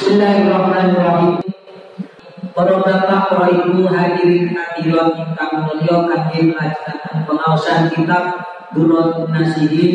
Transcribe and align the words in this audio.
Bismillahirrahmanirrahim. 0.00 1.44
Para 2.56 2.80
bapak, 2.80 3.20
para 3.36 3.52
ibu 3.52 3.84
hadirin 3.84 4.48
hadirat 4.56 5.12
mulia 5.60 6.08
kadir 6.08 6.56
majelis 6.56 7.20
pengawasan 7.28 7.92
kitab 7.92 8.40
Durut 8.72 9.28
Nasihin 9.28 9.92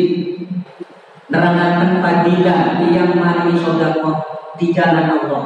nerangaken 1.26 1.98
fadilah 1.98 2.86
yang 2.86 3.18
mari 3.18 3.50
sedekah 3.58 4.22
di 4.54 4.70
jalan 4.70 5.10
Allah. 5.10 5.44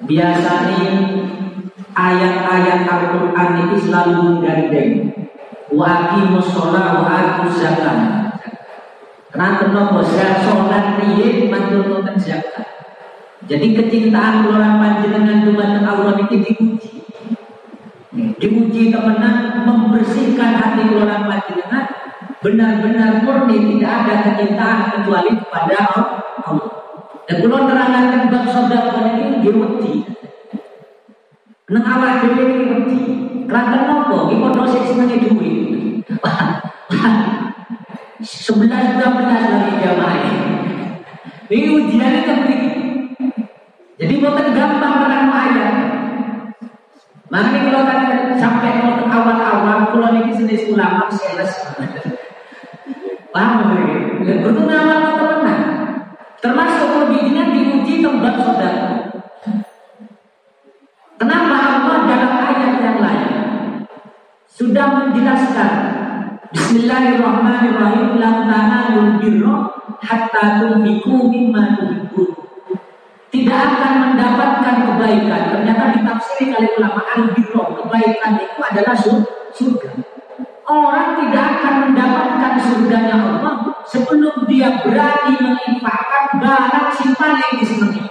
Biasanya 0.00 0.92
ayat-ayat 1.92 2.80
Al-Quran 2.88 3.50
itu 3.68 3.76
selalu 3.76 4.16
menggandeng 4.24 4.92
wa 5.68 5.84
aqimus 5.84 6.48
sholat 6.48 6.96
wa 6.96 7.44
zakat. 7.52 8.19
Kenapa 9.30 9.70
nopo 9.70 10.02
sholat 10.02 10.98
piye 10.98 11.46
mantul 11.46 12.02
zakat. 12.18 12.66
Jadi 13.46 13.78
kecintaan 13.78 14.42
orang 14.50 14.82
panjenengan 14.82 15.46
dumateng 15.46 15.86
Allah 15.86 16.18
ini 16.18 16.42
diuji. 16.42 16.92
Diuji 18.10 18.82
temenan 18.90 19.62
membersihkan 19.62 20.50
hati 20.58 20.82
orang 20.98 21.30
panjenengan 21.30 21.86
benar-benar 22.42 23.22
murni 23.22 23.78
tidak 23.78 23.92
ada 24.02 24.14
kecintaan 24.26 24.78
kecuali 24.98 25.30
kepada 25.38 25.78
Allah. 25.78 26.08
Dan 27.30 27.36
kalau 27.46 27.70
terangkan 27.70 28.34
bab 28.34 28.44
saudara 28.50 29.14
ini 29.14 29.46
diuji. 29.46 29.94
Nang 31.70 31.86
awak 31.86 32.26
dhewe 32.26 32.42
iki 32.50 32.64
wedi. 32.66 32.98
Kelantan 33.46 33.82
nopo? 33.86 34.34
Duit. 35.30 36.02
11 38.20 38.68
belas 38.68 39.44
lagi 39.48 39.72
jamaah. 39.80 40.28
Ini 41.48 41.68
ujiannya 41.72 42.20
kepiting. 42.28 42.76
Jadi 43.96 44.14
bukan 44.20 44.46
gampang 44.52 44.94
terang 45.08 45.32
ayat. 45.32 45.74
Makanya 47.32 47.60
kalau 47.64 47.82
kan 47.88 48.00
sampai 48.36 48.72
ke 48.84 49.04
awal-awal, 49.08 49.78
kalau 49.88 50.08
ini 50.20 50.36
sini 50.36 50.68
ulama 50.68 51.08
sales. 51.08 51.52
Paham 53.32 53.72
ya? 53.72 54.36
Betul 54.44 54.68
nama 54.68 54.94
kita 55.00 55.24
menang. 55.40 55.64
Termasuk 56.44 56.90
lebihnya 57.00 57.56
diuji 57.56 58.04
tempat 58.04 58.34
saudara. 58.36 58.88
Kenapa 61.16 61.56
Allah 61.56 61.98
dalam 62.04 62.32
ayat 62.52 62.72
yang 62.84 62.98
lain 63.00 63.32
sudah 64.48 64.86
menjelaskan 64.92 65.99
Bismillahirrahmanirrahim 66.50 68.18
lam 68.18 68.50
tanalul 68.50 69.22
birra 69.22 69.70
hatta 70.02 70.58
tunfiqu 70.58 71.30
mimma 71.30 71.78
tuhibbun 71.78 72.26
tidak 73.30 73.54
akan 73.54 73.94
mendapatkan 74.10 74.76
kebaikan. 74.82 75.42
Ternyata 75.54 75.94
ditafsiri 75.94 76.50
oleh 76.50 76.74
ulama 76.74 77.06
al-birro, 77.06 77.78
kebaikan 77.78 78.42
itu 78.42 78.58
adalah 78.66 78.98
surga. 79.54 79.90
Orang 80.66 81.22
tidak 81.22 81.62
akan 81.62 81.74
mendapatkan 81.86 82.52
surganya 82.58 83.14
Allah 83.14 83.70
sebelum 83.86 84.42
dia 84.50 84.82
berani 84.82 85.38
menginfakkan 85.38 86.42
barang 86.42 86.90
si 86.98 87.14
paling 87.14 87.62
disenangi. 87.62 88.02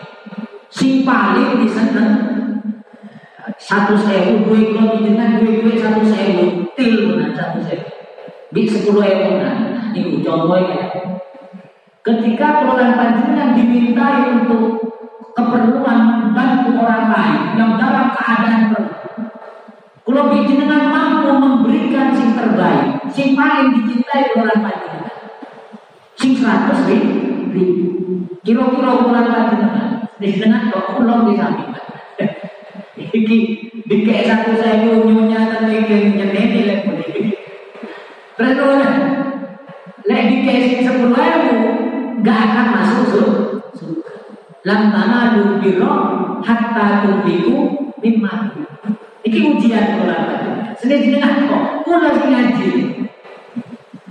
Si 0.71 1.03
paling 1.03 1.59
disenangi. 1.59 2.23
Satu 3.59 3.99
sewu, 3.99 4.47
dua 4.47 4.59
kilo 4.63 4.95
dengan 5.03 5.43
dua 5.43 5.59
dua 5.59 5.75
satu 5.75 6.07
sewu, 6.07 6.71
til. 6.79 7.18
Di 8.49 8.65
sepuluh 8.65 9.05
ewu 9.05 9.37
nah, 9.37 9.93
ini 9.93 10.25
contohnya. 10.25 10.89
Ketika 12.01 12.65
perolehan 12.65 12.97
panjenengan 12.97 13.53
dimintai 13.53 14.33
untuk 14.33 14.81
keperluan 15.37 15.99
membantu 16.09 16.81
orang 16.81 17.05
lain 17.13 17.41
yang 17.53 17.71
dalam 17.77 18.09
keadaan 18.17 18.73
perlu. 18.73 18.93
Kalau 20.09 20.25
dengan 20.33 20.89
mampu 20.89 21.29
memberikan 21.37 22.09
sing 22.17 22.33
terbaik, 22.33 23.05
sing 23.13 23.37
paling 23.37 23.77
dicintai 23.77 24.33
orang 24.33 24.65
lain, 24.65 25.05
sing 26.17 26.33
seratus 26.33 26.89
ribu, 26.89 27.61
kira-kira 28.41 28.89
orang 28.89 29.29
panjenengan, 29.29 29.89
dengan 30.17 30.73
kok 30.73 30.97
pulang 30.97 31.29
di 31.29 31.37
samping. 31.37 31.71
Iki 32.99 33.37
dikek 33.85 34.25
satu 34.25 34.57
saya 34.57 34.85
nyonya 34.85 35.49
dan 35.49 35.69
iki 35.69 36.17
nyeneni 36.17 36.61
lek 36.65 36.81
iki. 38.39 38.55
Terus 38.55 38.87
lek 40.07 40.21
dikek 40.31 40.87
sepuluh 40.87 41.19
ribu, 41.19 41.57
gak 42.23 42.39
akan 42.39 42.65
masuk 42.71 43.05
surga 43.11 43.39
lam 44.63 44.91
tanadu 44.91 45.59
birra 45.59 45.95
hatta 46.43 47.03
tunfiqu 47.03 47.55
mimma 47.99 48.55
Iki 49.19 49.39
ujian 49.51 49.99
ulama. 49.99 50.39
Sini 50.79 51.03
jenengan 51.03 51.43
kok 51.51 51.83
kula 51.83 52.07
ngaji. 52.07 52.71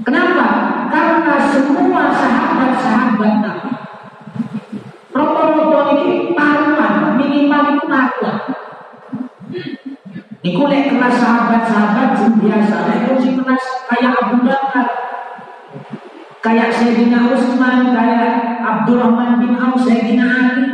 Kenapa? 0.04 0.46
Karena 0.92 1.34
semua 1.48 2.12
sahabat-sahabat 2.12 3.32
Nabi 3.40 3.72
Roto-roto 5.08 5.80
ini 5.96 6.36
paruan, 6.36 7.16
minimal 7.16 7.62
itu 7.72 7.84
paruan. 7.88 8.38
Niku 10.44 10.62
lek 10.68 10.92
kelas 10.92 11.14
sahabat-sahabat 11.16 12.36
biasa, 12.36 12.76
lek 12.92 13.07
kayak 13.88 14.12
Abu 14.18 14.36
Bakar, 14.44 14.88
kayak 16.42 16.70
Sayyidina 16.74 17.32
Utsman, 17.32 17.92
kayak 17.92 18.62
Abdurrahman 18.62 19.42
bin 19.42 19.58
Auf, 19.58 19.82
Sayyidina 19.82 20.26
Ali, 20.26 20.66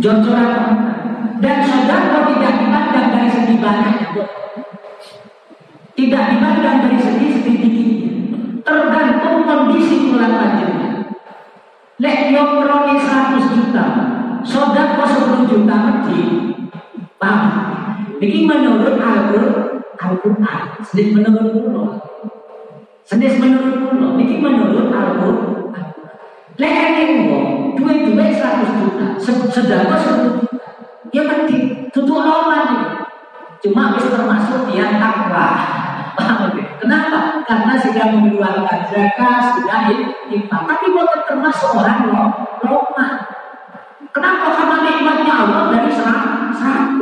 jor-joran 0.00 0.64
dan 1.40 1.58
saudara 1.64 2.28
tidak 2.28 2.52
dipandang 2.60 3.08
dari 3.12 3.28
segi 3.32 3.54
banyaknya, 3.60 4.24
tidak 5.96 6.24
dipandang 6.36 6.76
dari 6.84 6.98
segi 7.00 7.26
sedikitnya, 7.40 8.08
tergantung 8.64 9.48
kondisi 9.48 10.12
bulan 10.12 10.32
panjangnya. 10.36 10.90
Lek 12.00 12.32
yo 12.32 12.64
kroni 12.64 12.96
100 12.96 13.52
juta, 13.56 13.86
saudara 14.40 15.04
10 15.04 15.48
juta 15.48 15.76
mati, 15.76 16.22
paham? 17.20 17.68
Ini 18.20 18.44
menurut 18.44 19.00
Al-Quran, 19.00 19.69
sedikit 20.86 21.22
menurut 21.22 21.54
Allah. 21.70 21.88
Senis 23.06 23.42
menurut 23.42 23.90
kulo, 23.90 24.08
ini 24.22 24.38
menurut 24.38 24.90
Al-Quran. 24.94 25.86
Lek 26.60 26.74
ini 26.94 27.26
wong, 27.26 27.74
duit-duit 27.74 28.38
100 28.38 28.78
juta, 28.78 29.06
sedangkan 29.50 29.98
10 29.98 30.38
juta. 30.38 30.66
Ya 31.10 31.26
penting, 31.26 31.90
tutup 31.90 32.22
normal 32.22 32.70
Cuma 33.60 33.92
bisa 33.92 34.08
termasuk 34.14 34.72
yang 34.72 34.96
takwa. 34.96 35.48
Kenapa? 36.80 37.44
Karena 37.44 37.76
sudah 37.76 38.06
mengeluarkan 38.08 38.80
zakat, 38.88 39.58
sudah 39.58 39.92
infak. 40.32 40.62
Tapi 40.64 40.86
bukan 40.96 41.20
termasuk 41.28 41.76
orang 41.76 42.08
Roma. 42.64 43.08
Kenapa? 44.10 44.46
Karena 44.56 44.76
nikmatnya 44.80 45.34
Allah 45.44 45.62
dari 45.70 45.92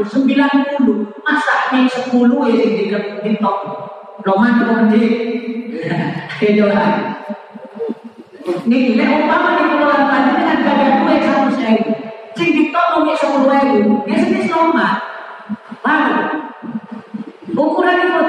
100, 0.04 0.78
90. 0.78 1.24
Masa 1.26 1.54
ini 1.74 1.90
10 1.90 2.12
ya 2.50 2.64
di, 2.66 2.84
di 3.24 3.32
top. 3.42 3.58
Roma 4.22 4.46
itu 4.54 4.64
gede. 4.66 5.06
Kejolan. 6.38 7.18
Nih, 8.68 8.96
nek 8.96 9.08
umpama 9.24 9.60
di 9.60 9.64
pulau 9.76 10.08
tadi 10.08 10.30
dengan 10.36 10.58
gada 10.64 10.86
duit 11.04 11.20
satu 11.20 11.52
sewu, 11.52 11.92
sing 12.32 12.48
ditolong 12.56 13.04
nih 13.04 13.16
sepuluh 13.16 13.52
ribu, 13.52 13.92
dia 14.08 14.16
sendiri 14.24 14.48
normal. 14.48 14.92
Lalu, 15.84 16.16
ukuran 17.52 17.96
itu 17.96 18.24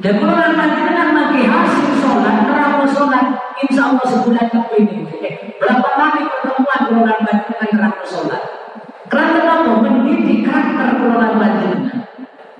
dan 0.00 0.14
kalau 0.22 0.38
nanti 0.38 0.80
dengan 0.86 1.08
mati 1.16 1.40
hasil 1.48 1.88
sholat, 1.98 2.36
terang 2.46 2.84
sholat, 2.84 3.26
insya 3.64 3.90
Allah 3.90 4.06
sebulan 4.06 4.46
kepingin. 4.52 5.08
Berapa 5.58 5.88
kali 5.88 6.20
pertemuan 6.30 6.80
kalau 6.86 7.02
nanti 7.04 7.50
dengan 7.50 7.68
terang 7.74 7.96
sholat? 8.04 8.55
Karena 9.06 9.62
apa? 9.62 9.72
Mendidik 9.86 10.42
karakter 10.42 10.98
kalau 10.98 11.38
nanti 11.38 11.68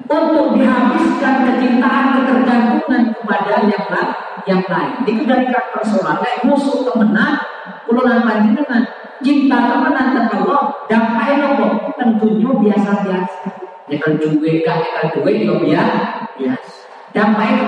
untuk 0.07 0.55
dihabiskan 0.55 1.35
kecintaan 1.43 2.07
ketergantungan 2.15 3.03
kepada 3.11 3.67
yang 3.67 3.87
lain 3.91 4.11
yang 4.47 4.63
lain. 4.63 4.93
Itu 5.03 5.23
dari 5.27 5.51
karakter 5.51 5.83
sholat 5.83 6.23
kayak 6.23 6.47
musuh 6.47 6.87
temenan 6.87 7.43
kululan 7.91 8.23
panjenengan 8.23 8.83
cinta 9.19 9.59
temenan 9.67 10.07
dan 10.15 10.27
Allah 10.31 10.63
dampaknya 10.87 11.35
nopo 11.43 11.67
tentunya 11.99 12.51
biasa 12.55 12.91
biasa 13.03 13.39
ya 13.91 13.99
kan 13.99 14.15
duwe 14.19 14.63
kah 14.63 14.79
ya 14.79 14.91
kan 14.95 15.07
duwe 15.19 15.33
biasa. 15.43 16.01
Biasa. 16.39 16.75
Dampaknya 17.11 17.67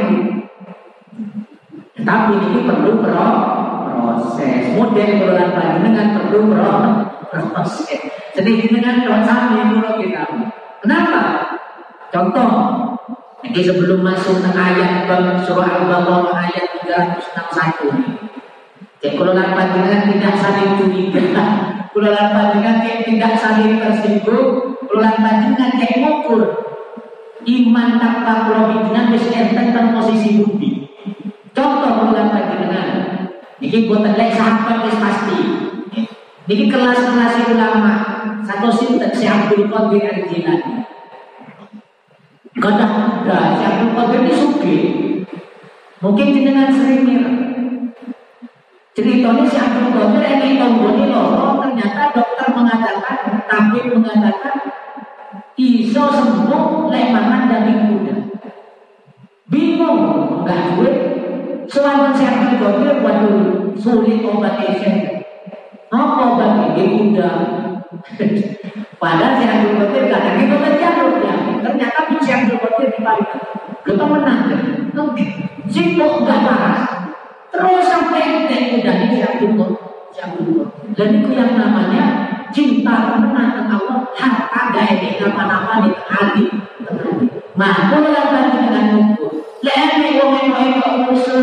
tapi 2.07 2.35
ini 2.39 2.61
perlu 2.63 3.03
proses. 3.03 4.63
Model 4.79 5.11
kululan 5.19 5.51
panjenengan 5.51 6.09
perlu 6.15 6.39
proses 6.55 7.18
jadi 8.37 8.53
dengan 8.69 9.05
dosa 9.05 9.53
ini 9.53 9.85
kita 10.01 10.25
kenapa 10.81 11.49
Contoh, 12.09 12.49
ini 13.45 13.61
sebelum 13.61 14.01
masuk 14.01 14.41
ke 14.41 14.51
ayat 14.57 15.05
surah 15.45 15.69
Al-Baqarah 15.77 16.49
ayat 16.49 16.81
361. 16.89 17.93
Jadi 18.99 19.15
kalau 19.15 19.37
panjenengan 19.37 20.09
tidak 20.09 20.35
saling 20.41 20.73
curiga, 20.81 21.21
kalau 21.93 22.13
panjenengan 22.33 23.05
tidak 23.05 23.33
saling 23.37 23.77
tersinggung, 23.77 24.81
kalau 24.89 25.13
panjenengan 25.21 25.77
kayak 25.77 26.01
ngukur 26.01 26.43
iman 27.45 27.89
takwa 28.01 28.35
kalau 28.49 28.63
panjenengan 28.73 29.13
wis 29.13 29.29
enten 29.29 29.71
tentang 29.71 30.01
posisi 30.01 30.41
budi. 30.41 30.89
Contoh 31.53 32.09
kalau 32.09 32.33
panjenengan, 32.33 32.89
ini 33.61 33.85
buatan 33.85 34.17
lek 34.17 34.33
sahabat 34.33 34.89
pasti. 34.97 35.68
Ini 36.49 36.65
kelas-kelas 36.73 37.53
ulama 37.53 37.95
satu 38.41 38.73
sinten 38.73 39.13
si 39.13 39.29
Abdul 39.29 39.69
Qadir 39.69 40.01
Al-Jilani. 40.01 40.81
Kata 42.57 42.89
si 43.29 43.63
Abdul 43.69 43.93
Qadir 43.93 44.21
ini 44.25 44.33
suki. 44.33 44.77
Mungkin 46.01 46.33
jenengan 46.33 46.73
sering 46.73 47.05
mirip 47.05 47.35
Ceritanya 48.97 49.45
si 49.45 49.61
Abdul 49.61 49.93
Qadir 49.93 50.25
ini 50.25 50.57
tonggoni 50.57 51.13
loro 51.13 51.61
ternyata 51.61 52.17
dokter 52.17 52.49
mengatakan, 52.57 53.45
tabib 53.45 53.85
mengatakan 54.01 54.57
iso 55.61 56.05
sembuh 56.09 56.89
lemangan 56.89 57.53
daging 57.53 57.81
kuda. 57.93 58.17
Bingung, 59.53 60.01
enggak 60.41 60.81
gue. 60.81 60.93
Soalnya 61.69 62.17
si 62.17 62.25
Abdul 62.25 62.57
Qadir 62.57 63.05
waduh 63.05 63.77
sulit 63.77 64.25
obat 64.25 64.65
esen. 64.65 65.18
Apa 65.89 66.37
obat 66.37 66.77
ini 66.77 66.85
kuda? 67.13 67.31
Padahal 69.01 69.33
si 69.41 69.45
Abdul 69.49 69.75
Qadir 69.81 70.05
katanya 70.13 70.43
itu 70.45 70.57
kan 70.61 70.75
jalur 70.77 71.13
ya. 71.25 71.35
Ternyata 71.65 72.01
si 72.21 72.31
Abdul 72.35 72.61
Qadir 72.61 72.89
dibalik. 72.93 73.29
Kita 73.87 74.05
menang. 74.05 74.41
Si 75.69 75.97
kok 75.97 76.13
enggak 76.21 76.41
parah. 76.45 76.99
Terus 77.49 77.89
sampai 77.89 78.21
ente 78.21 78.77
udah 78.77 78.95
ini 79.09 79.17
siapin 79.17 79.57
kok, 79.57 79.73
siapin 80.13 80.69
Dan 80.93 81.09
itu 81.17 81.29
yang 81.33 81.57
namanya 81.57 82.05
cinta 82.53 83.09
temenan 83.09 83.57
ke 83.57 83.63
Allah, 83.73 84.05
harta 84.13 84.63
gaya 84.77 84.95
di 85.01 85.17
nama-nama 85.17 85.81
di 85.85 85.91
hati. 85.97 86.45
Nah, 87.57 87.75
kalau 87.89 88.13
yang 88.13 88.29
tadi 88.29 88.51
dengan 88.61 88.85
ngumpul, 88.95 89.43
lene 89.65 90.09
wong 90.21 90.33
yang 90.53 90.79
kok 90.79 90.95
musuh 91.09 91.43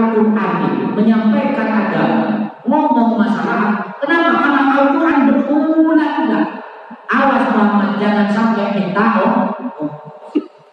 Al-Quran 0.00 0.52
menyampaikan 0.96 1.68
agama, 1.68 2.28
ngomong 2.64 3.20
masalah. 3.20 3.92
Kenapa? 4.00 4.32
Karena 4.40 4.62
Al-Quran 4.80 5.18
berulang-ulang. 5.28 6.48
Awas 7.10 7.50
jangan 8.00 8.28
sampai 8.32 8.70
kita 8.80 9.04
oh. 9.20 9.50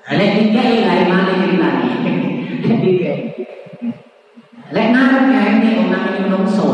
Lek 0.07 0.31
tiga 0.39 0.63
ilai 0.63 1.03
mana 1.12 1.36
ceritanya? 1.36 1.91
Tiga. 2.63 3.12
Lek 4.72 4.88
ngarep 4.96 5.24
ya 5.27 5.41
ini 5.60 5.69
orang 5.84 6.05
ini 6.07 6.19
menungso. 6.24 6.69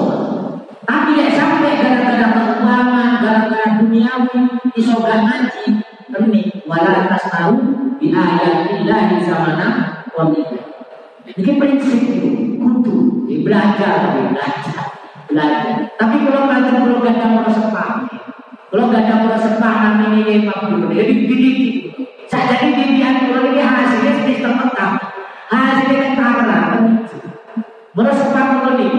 Tapi 0.85 1.17
lek 1.17 1.33
sampai 1.33 1.81
gara-gara 1.81 2.27
keuangan, 2.37 3.09
gara-gara 3.25 3.67
duniawi, 3.81 4.41
isogan 4.77 5.25
ngaji, 5.25 5.81
ini 6.13 6.61
wala 6.69 7.09
atas 7.09 7.25
tahu 7.33 7.57
di 7.97 8.13
ayat 8.13 8.85
di 8.85 9.17
zamana 9.25 10.05
wa 10.13 10.29
Ini 11.23 11.51
prinsip 11.57 12.02
belajar, 13.73 14.13
belajar, 14.13 14.85
belajar. 15.29 15.75
Tapi 15.97 16.15
kalau 16.21 16.41
belajar 16.45 16.73
kalau 16.77 17.01
gak 17.01 17.15
ada 17.17 17.27
merasa 17.33 17.63
paham, 17.73 17.99
kalau 18.69 18.85
gak 18.93 19.03
ada 19.05 19.15
merasa 19.25 19.49
paham 19.57 19.93
ini 20.13 20.45
ya 20.45 20.53
dulu, 20.61 20.93
jadi 20.93 21.13
dididik. 21.13 21.57
Saya 22.29 22.53
jadi 22.57 22.67
didikan 22.77 23.29
kalau 23.29 23.49
ini 23.49 23.61
hasilnya 23.61 24.11
sedikit 24.21 24.37
terpetam, 24.45 24.91
hasilnya 25.49 26.17
kan 26.17 26.81
Merasa 27.93 28.25
paham 28.33 28.73
ini, 28.77 28.89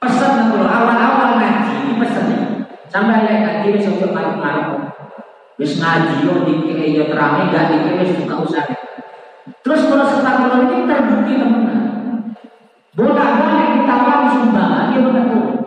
pesan 0.00 0.32
kalau 0.52 0.68
awal-awal 0.68 1.36
ngaji, 1.36 2.00
pesan 2.00 2.26
sampai 2.88 3.28
lihat 3.28 3.40
ngaji 3.44 3.66
besok 3.76 4.00
cepat 4.00 4.40
malam. 4.40 4.88
Wis 5.60 5.76
ngaji 5.76 6.24
yo 6.24 6.48
dikira 6.48 6.84
yo 6.88 7.04
terame 7.12 7.52
gak 7.52 7.68
dikira 7.68 8.00
wis 8.00 8.16
buka 8.24 8.36
usaha. 8.40 8.72
Terus 9.62 9.84
kalau 9.84 10.06
setelah 10.08 10.34
kalau 10.48 10.58
ini 10.64 10.88
terbukti 10.88 11.32
teman-teman. 11.36 11.82
Bolak-balik 12.92 13.68
ditawari 13.80 14.28
sumbangan 14.36 14.92
dia 14.92 15.00
betul. 15.00 15.64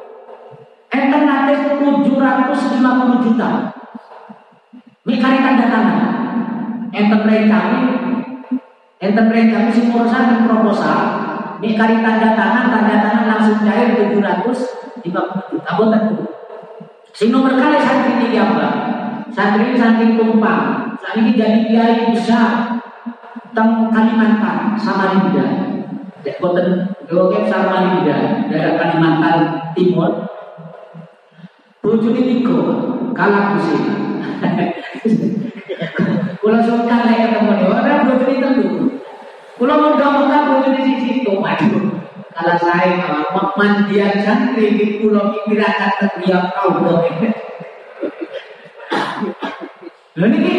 Alternatif 0.93 1.59
750 1.81 3.25
juta. 3.25 3.49
Mikari 5.09 5.41
tanda 5.41 5.65
tangan. 5.73 6.01
Enten 6.93 7.49
kami, 7.49 7.81
enten 9.15 9.47
kami 9.55 9.71
si 9.71 9.87
urusan 9.87 10.43
proposal. 10.43 10.99
Mikari 11.63 12.03
tanda 12.03 12.35
tangan, 12.35 12.67
tanda 12.67 12.95
tangan 12.99 13.25
langsung 13.31 13.63
cair 13.63 13.95
750 13.95 15.07
juta. 15.07 15.71
Boten 15.79 16.01
tuh. 16.11 16.27
Si 17.15 17.31
nomor 17.31 17.55
kali 17.55 17.79
santri 17.79 18.27
ini 18.27 18.35
apa? 18.35 18.95
santri 19.35 19.75
santri 19.75 20.15
tumpang 20.15 20.95
saat 21.03 21.19
ini 21.19 21.35
jadi 21.35 21.59
kiai 21.67 22.15
besar 22.15 22.79
teng 23.51 23.91
Kalimantan 23.91 24.79
Samarinda 24.79 25.45
Dek 26.23 26.39
boten 26.39 26.95
Geoke 27.03 27.43
Samarinda 27.51 28.47
daerah 28.47 28.79
Kalimantan 28.79 29.37
Timur 29.75 30.31
bojone 31.83 32.21
tiga 32.23 32.59
kalah 33.11 33.59
kusik 33.59 33.83
Kula 36.39 36.61
suka 36.61 36.97
lek 37.09 37.19
ketemu 37.27 37.67
ora 37.67 38.07
bojone 38.07 38.35
tentu 38.39 38.65
Kula 39.65 39.81
mudah-mudahan 39.81 40.45
bojone 40.45 40.77
sisi 40.85 41.25
itu 41.25 41.41
waduh 41.41 41.89
kalau 42.37 42.53
saya 42.61 43.01
kalau 43.01 43.49
mandian 43.57 44.13
santri 44.21 44.77
di 44.77 45.01
pulau 45.01 45.33
pikirakan 45.33 45.89
terbiak 46.05 46.53
kau 46.53 46.85
Lalu 50.21 50.37
ini 50.37 50.53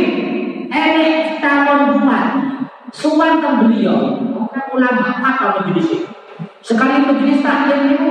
enek 0.74 1.38
calon 1.38 1.94
bupati, 1.94 2.66
suwan 2.90 3.38
ke 3.38 3.50
beliau, 3.62 4.18
bukan 4.26 4.74
ulama 4.74 5.22
apa 5.22 5.62
lebih 5.62 5.78
di 5.78 5.82
sini. 5.86 6.06
Sekali 6.66 7.06
majelis 7.06 7.46
taklim 7.46 7.94
itu, 7.94 8.10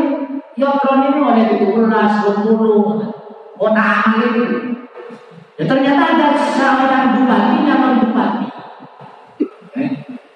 ya 0.56 0.80
kron 0.80 1.12
ini 1.12 1.20
oleh 1.20 1.60
itu 1.60 1.76
ulas, 1.76 2.24
berpuluh, 2.24 3.04
kota 3.60 3.84
amal 3.84 4.32
itu. 4.32 4.80
Ya 5.60 5.64
ternyata 5.68 6.04
ada 6.16 6.28
seorang 6.40 7.20
bupati, 7.20 7.56
nyalon 7.68 7.94
bupati. 8.00 8.35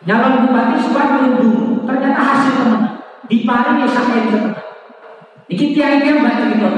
Nyalon 0.10 0.50
bupati 0.50 0.82
suwan 0.82 1.38
dulu, 1.38 1.86
ternyata 1.86 2.18
hasil 2.18 2.54
teman. 2.66 2.82
Di 3.30 3.46
Paris 3.46 3.78
ya 3.78 3.88
sampai 3.94 4.26
di 4.26 4.30
setengah. 4.34 4.66
Ini 5.46 5.66
tiang-tiang 5.78 6.26
baca 6.26 6.44
gitu. 6.50 6.70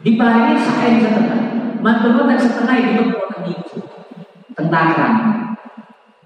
Di 0.00 0.12
Paris 0.16 0.64
sampai 0.64 0.96
di 0.96 1.00
setengah. 1.04 1.40
Mantul 1.84 2.24
tak 2.24 2.40
setengah 2.40 2.76
itu 2.80 3.04
orang 3.12 3.44
itu 3.52 3.84
tentara 4.56 5.08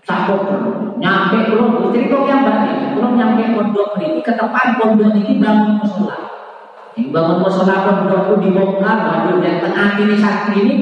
sakop 0.07 0.43
nyampe 1.03 1.51
belum 1.51 1.91
cerita 1.91 2.19
yang 2.29 2.47
balik 2.47 2.95
belum 2.95 3.19
nyampe 3.19 3.43
pondok 3.57 3.99
ini 3.99 4.23
ke 4.23 4.37
tempat 4.39 4.79
pondok 4.79 5.17
ini 5.17 5.43
bangun 5.43 5.83
musola 5.83 6.17
yang 6.95 7.11
bangun 7.11 7.43
musola 7.43 7.75
pondok 7.89 8.21
itu 8.31 8.35
dibongkar 8.47 8.99
waduh 9.03 9.41
dan 9.43 9.65
tengah 9.65 9.89
ini 9.99 10.15
santri 10.21 10.59
ini 10.63 10.75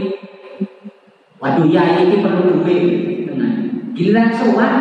waduh 1.40 1.64
ya 1.70 2.02
ini 2.04 2.20
perlu 2.20 2.60
duit 2.60 3.13
giliran 3.94 4.34
soal 4.34 4.74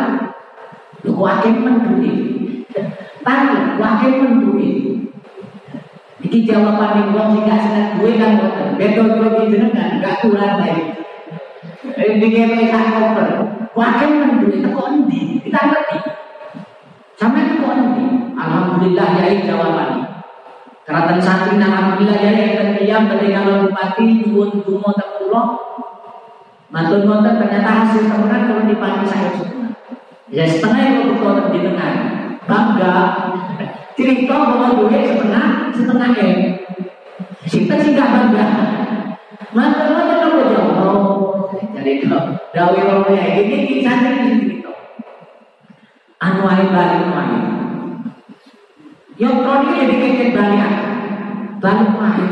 lu 1.06 1.14
wakil 1.14 1.54
menduit 1.62 2.18
tanya 3.22 3.78
wakil 3.78 4.12
menduit 4.20 4.84
Iki 6.24 6.48
jawaban 6.48 7.12
wong 7.12 7.36
sing 7.36 7.44
gak 7.44 7.60
seneng 7.68 8.00
gue 8.00 8.16
kan 8.16 8.40
boten. 8.40 8.80
Metodologi 8.80 9.52
jenengan 9.52 10.00
gak 10.00 10.24
kurang 10.24 10.56
baik. 10.56 10.96
Eh 12.00 12.16
dikene 12.16 12.72
sak 12.72 12.96
koper. 12.96 13.28
Wakil 13.76 14.10
menduli 14.24 14.64
teko 14.64 14.88
endi? 14.88 15.44
Kita 15.44 15.60
ngerti. 15.68 15.98
Sampai 17.20 17.44
teko 17.52 17.68
endi? 17.76 18.32
Alhamdulillah 18.40 19.08
ya 19.20 19.36
jawaban. 19.44 19.90
Keratan 20.88 21.20
santri 21.20 21.60
alhamdulillah 21.60 22.18
ya 22.24 22.32
yang 22.80 23.04
ketika 23.12 23.44
kalau 23.44 23.68
bupati 23.68 24.04
nyuwun 24.24 24.64
donga 24.64 24.90
teng 24.96 25.12
Matur 26.74 27.06
nuwun 27.06 27.22
ternyata 27.22 27.70
hasil 27.86 28.10
temenan 28.10 28.50
kalau 28.50 28.66
dipati 28.66 29.06
saya. 29.06 29.30
Semua. 29.38 29.70
Ya 30.26 30.42
setengah 30.42 30.82
yang 30.82 31.14
kula 31.22 31.54
jenengan. 31.54 31.94
Bangga. 32.50 32.96
Cerita 33.94 34.34
bahwa 34.34 34.74
duit 34.74 35.06
setengah 35.06 35.70
setengah 35.70 36.10
M. 36.18 36.38
Kita 37.46 37.74
sih 37.78 37.94
bangga. 37.94 38.46
Mantan 39.54 39.94
mantan 39.94 40.18
kamu 40.18 40.42
jauh 40.50 41.14
jadi 41.84 42.08
kau 42.08 42.32
dawi 42.56 42.80
orangnya 42.80 43.44
ini 43.44 43.56
kita 43.68 43.92
ini 43.92 44.32
cerita 44.40 44.72
anu 46.24 46.48
air 46.48 46.72
balik 46.72 47.02
main 47.12 47.42
yang 49.20 49.44
kau 49.44 49.68
keket 49.68 50.32
balik 50.32 50.64
balik 51.60 51.90
main 51.92 52.30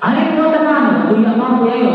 Ada 0.00 0.32
mau 0.32 0.48
tenang, 0.48 1.12
punya 1.12 1.36
mampu 1.36 1.68
ya, 1.68 1.92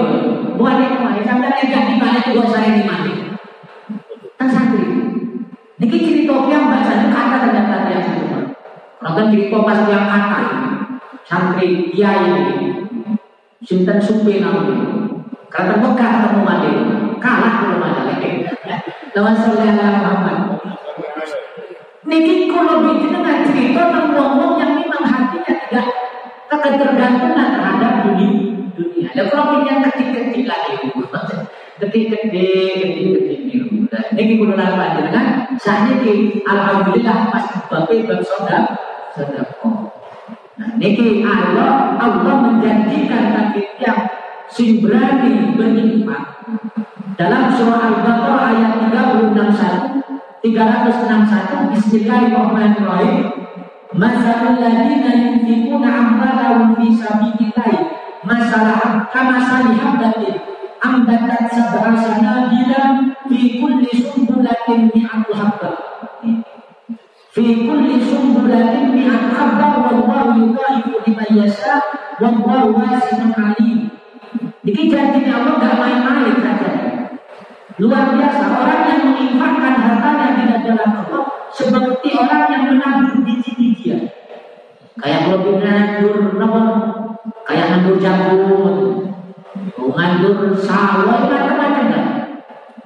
buat 0.53 0.77
yang 0.77 1.01
main, 1.01 1.25
sampai 1.25 1.65
yang 1.65 1.97
balik 1.97 2.37
buat 2.37 2.53
saya 2.53 2.77
di 2.77 2.83
mati. 2.85 3.13
Kan 4.37 4.45
santri, 4.45 4.85
Niki 5.81 5.97
cerita 6.05 6.45
yang 6.45 6.69
bahasanya 6.69 7.09
kata 7.09 7.35
ternyata 7.49 7.75
dia 7.89 7.99
semua. 8.05 8.39
Kalau 9.01 9.25
cerita 9.33 9.57
pas 9.65 9.79
yang 9.89 10.05
kata 10.05 10.41
santri 11.25 11.89
dia 11.97 12.11
ini, 12.29 12.45
sinten 13.65 13.97
supi 13.97 14.37
namanya. 14.37 14.85
Kata 15.49 15.81
Mekah 15.81 16.09
ketemu 16.21 16.41
mati, 16.45 16.69
kalah 17.17 17.53
kalau 17.65 17.81
ada 17.89 18.01
lagi. 18.05 18.45
Lawan 19.17 19.33
Sallallahu 19.33 19.97
Muhammad. 19.97 20.37
Niki 22.05 22.53
kalau 22.53 22.85
bikin 22.85 23.17
dengan 23.17 23.41
cerita 23.49 23.81
tentang 23.89 24.61
yang 24.61 24.71
memang 24.77 25.03
hatinya 25.09 25.53
tidak 25.65 26.04
ketergantungan 26.49 27.47
terhadap 27.57 27.93
dunia. 28.05 28.69
dunia. 28.75 29.07
Dan 29.15 29.25
kalau 29.31 29.63
yang 29.65 29.81
kecil-kecil 29.85 30.45
lagi, 30.45 30.73
kecil-kecil, 31.81 32.71
kecil-kecil. 32.81 33.63
Niki 34.15 34.39
kudu 34.39 34.55
napa 34.55 34.95
jenengan 34.95 35.43
sakniki 35.59 36.39
alhamdulillah 36.47 37.31
pas 37.31 37.45
bape 37.67 38.07
bab 38.07 38.21
sedekah 38.23 38.63
sedekah. 39.11 39.91
Nah 40.55 40.69
niki 40.79 41.19
Allah 41.23 41.99
Allah 41.99 42.35
menjanjikan 42.47 43.35
bagi 43.35 43.63
tiap 43.75 43.99
sing 44.47 44.79
berani 44.79 45.51
beriman 45.59 46.23
dalam 47.19 47.51
surah 47.55 47.91
Al-Baqarah 47.91 48.55
ayat 48.55 48.71
361 48.91 50.43
361 50.43 51.75
Bismillahirrahmanirrahim 51.75 53.44
Masalul 53.95 54.59
ladina 54.59 55.07
yunfikuna 55.15 55.87
amwalahum 55.87 56.75
fi 56.75 56.91
sabilillah 56.91 57.95
masalah 58.27 59.07
kama 59.07 59.39
salihabatin 59.39 60.35
ambatat 60.83 61.47
sab'a 61.47 61.95
sanabila 61.95 63.15
fi 63.31 63.63
kulli 63.63 63.87
sumbulatin 63.95 64.91
mi'atu 64.91 65.31
habba 65.31 65.71
fi 67.31 67.43
kulli 67.63 67.95
sumbulatin 68.03 68.91
mi'atu 68.91 69.31
habba 69.31 69.87
wallahu 69.87 70.43
yudhaifu 70.43 70.99
liman 71.07 71.31
yasha. 71.31 71.79
Wallahu 72.19 72.75
wasi'un 72.75 73.31
alim. 73.31 73.95
Jadi 74.63 74.81
janjinya 74.91 75.39
Allah 75.39 75.55
gak 75.59 75.75
main-main 75.79 76.35
saja. 76.43 76.71
Luar 77.79 78.11
biasa. 78.11 78.43
Orang 78.59 78.81
yang 78.87 79.01
menginfakkan 79.07 79.75
hartanya 79.79 80.27
tidak 80.35 80.59
dalam 80.63 80.91
Allah 80.95 81.23
seperti 81.55 82.09
orang 82.15 82.51
yang 82.51 82.63
menabur 82.71 83.23
biji-bijian 83.23 83.44
kayak 85.05 85.29
kalau 85.29 85.37
kita 85.45 85.69
nadur 85.69 86.17
kayak 87.45 87.65
nganggur 87.69 88.01
jagung, 88.01 89.05
nganggur 89.77 90.57
sawah, 90.57 91.29
macam-macam 91.29 91.85
kan. 91.93 92.05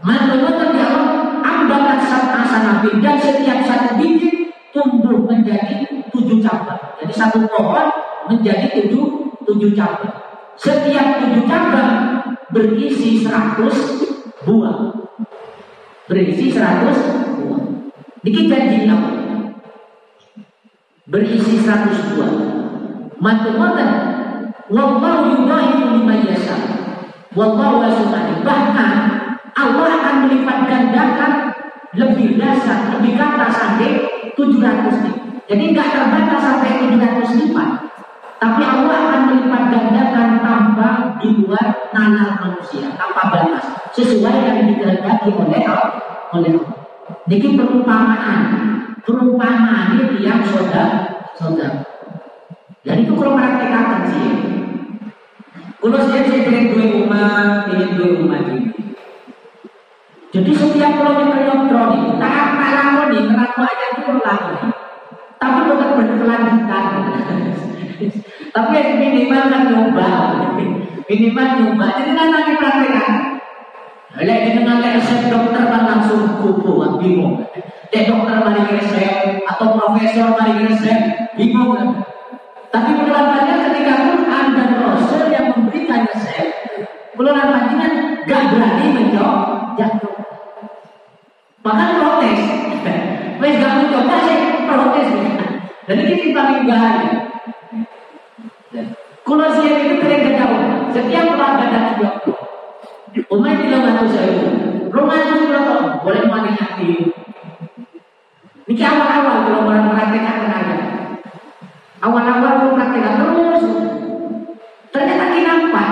Mantul-mantul 0.03 0.75
ya 0.75 0.87
Allah, 0.91 1.39
ambalan 1.39 1.99
asanabil 2.03 2.99
dan 2.99 3.15
setiap 3.23 3.63
satu 3.63 3.95
bibit 3.95 4.51
tumbuh 4.75 5.23
menjadi 5.23 5.87
tujuh 6.11 6.43
cabang. 6.43 6.99
Jadi 6.99 7.13
satu 7.15 7.47
pohon 7.47 7.87
menjadi 8.27 8.67
tujuh 8.75 9.39
tujuh 9.47 9.71
cabang. 9.71 10.11
Setiap 10.59 11.23
tujuh 11.23 11.47
cabang 11.47 12.19
berisi 12.51 13.23
seratus 13.23 13.75
buah. 14.43 14.91
Berisi 16.11 16.51
seratus 16.51 16.99
buah. 17.39 17.63
Dikit 18.27 18.51
janji 18.51 18.91
apa? 18.91 19.18
Berisi 21.09 21.65
seratus 21.65 21.97
buah. 22.13 22.33
Mantul-mantul. 23.17 23.91
Wallahu 24.69 25.41
yudahimu 25.41 26.05
lima 26.05 26.21
yasa. 26.21 26.53
Wallahu 27.33 27.81
wasumani. 27.81 28.45
Bahkan 28.45 28.93
Allah 29.57 29.89
akan 29.89 30.15
melipat 30.29 30.69
gandakan 30.69 31.33
lebih 31.97 32.37
dasar, 32.37 32.93
lebih 32.93 33.17
kata 33.17 33.49
sampai 33.49 33.89
700 34.37 35.01
nih. 35.09 35.15
Jadi 35.49 35.63
nggak 35.73 35.89
terbatas 35.89 36.41
sampai 36.45 36.71
705. 36.77 37.57
Tapi 38.37 38.61
Allah 38.61 38.97
akan 39.09 39.21
melipat 39.33 39.63
gandakan 39.73 40.29
tanpa 40.45 40.89
di 41.17 41.41
luar 41.41 41.89
nalar 41.89 42.37
manusia, 42.37 42.85
tanpa 42.93 43.33
batas, 43.33 43.65
sesuai 43.97 44.45
yang 44.45 44.69
dikehendaki 44.69 45.33
oleh 45.33 45.65
Allah. 45.65 45.91
Oleh 46.37 46.53
Allah. 46.53 46.77
Jadi 47.25 47.57
perumpamaan, 47.57 48.41
perumpamaan 49.03 49.95
ini 49.95 50.23
yang 50.23 50.43
saudara, 50.43 51.27
saudara. 51.35 51.83
Dan 52.83 53.05
itu 53.05 53.13
kalau 53.15 53.35
praktek 53.35 53.71
sih. 54.09 54.29
Kalau 55.79 55.99
saya 56.11 56.27
ingin 56.27 56.75
dua 56.75 56.85
umat, 57.07 57.71
ingin 57.71 57.89
dua 57.95 58.09
umat 58.23 58.43
ini. 58.51 58.67
Jadi 60.29 60.51
setiap 60.53 60.93
proyek 61.01 61.33
elektronik, 61.41 62.21
tak 62.21 62.33
apa 62.35 62.65
lakoni, 62.69 63.19
ngeraku 63.25 63.61
aja 63.65 63.85
itu 63.97 64.11
lakoni. 64.21 64.67
Tapi 65.39 65.59
bukan 65.65 65.89
berkelanjutan. 65.95 66.85
Tapi 68.55 68.75
minimal 68.99 69.43
kan 69.49 69.63
nyoba, 69.71 70.09
minimal 71.09 71.47
nyoba. 71.57 71.85
Jadi 71.95 72.11
nanti 72.13 72.51
praktekan. 72.59 73.28
Lihat 74.19 74.51
dengan 74.51 74.83
resep 74.83 75.31
dokter 75.31 75.63
kan 75.71 75.87
langsung 75.87 76.43
kupu, 76.43 76.83
bingung. 76.99 77.39
Dek 77.87 78.03
dokter 78.11 78.43
mari 78.43 78.67
resep 78.67 79.39
atau 79.47 79.79
profesor 79.79 80.35
mari 80.35 80.67
resep, 80.67 81.31
bingung 81.39 81.71
kan. 81.71 82.03
Tapi 82.67 82.99
kelihatannya 82.99 83.55
ketika 83.71 83.93
Quran 84.11 84.45
dan 84.59 84.69
Rasul 84.75 85.23
yang 85.31 85.55
memberikan 85.55 86.03
resep, 86.11 86.51
kelihatannya 87.15 87.87
gak 88.27 88.43
berani 88.51 88.85
menjawab 88.91 89.73
jatuh. 89.79 90.15
Bahkan 91.63 91.89
protes. 92.03 92.41
Wes 93.39 93.55
gak 93.55 93.73
mencoba 93.79 94.15
sih 94.27 94.39
protes. 94.67 95.07
Jadi 95.87 96.03
ini 96.11 96.35
paling 96.35 96.67
bahaya. 96.67 97.11
Kalau 99.23 99.47
siap 99.55 99.77
itu 99.79 99.95
keren 100.03 100.21
ketahuan. 100.27 100.91
Setiap 100.91 101.39
orang 101.39 101.55
datang 101.61 101.85
juga. 101.95 102.38
Tidak 103.27 103.79
bantu 103.83 104.05
saya. 104.07 104.39
Rumah 104.89 105.15
itu 105.19 105.33
sudah 105.43 105.61
tahu. 105.67 105.83
Boleh 106.07 106.23
mati 106.31 106.51
hati. 106.55 106.91
Ini 108.69 108.83
awal-awal 108.85 109.35
kalau 109.49 109.65
orang 109.65 109.91
praktekkan 109.91 110.35
tenaga. 110.45 110.77
Awal-awal 111.99 112.51
kalau 112.63 112.73
praktekkan 112.77 113.15
terus. 113.19 113.63
Ternyata 114.93 115.25
kenapa? 115.35 115.83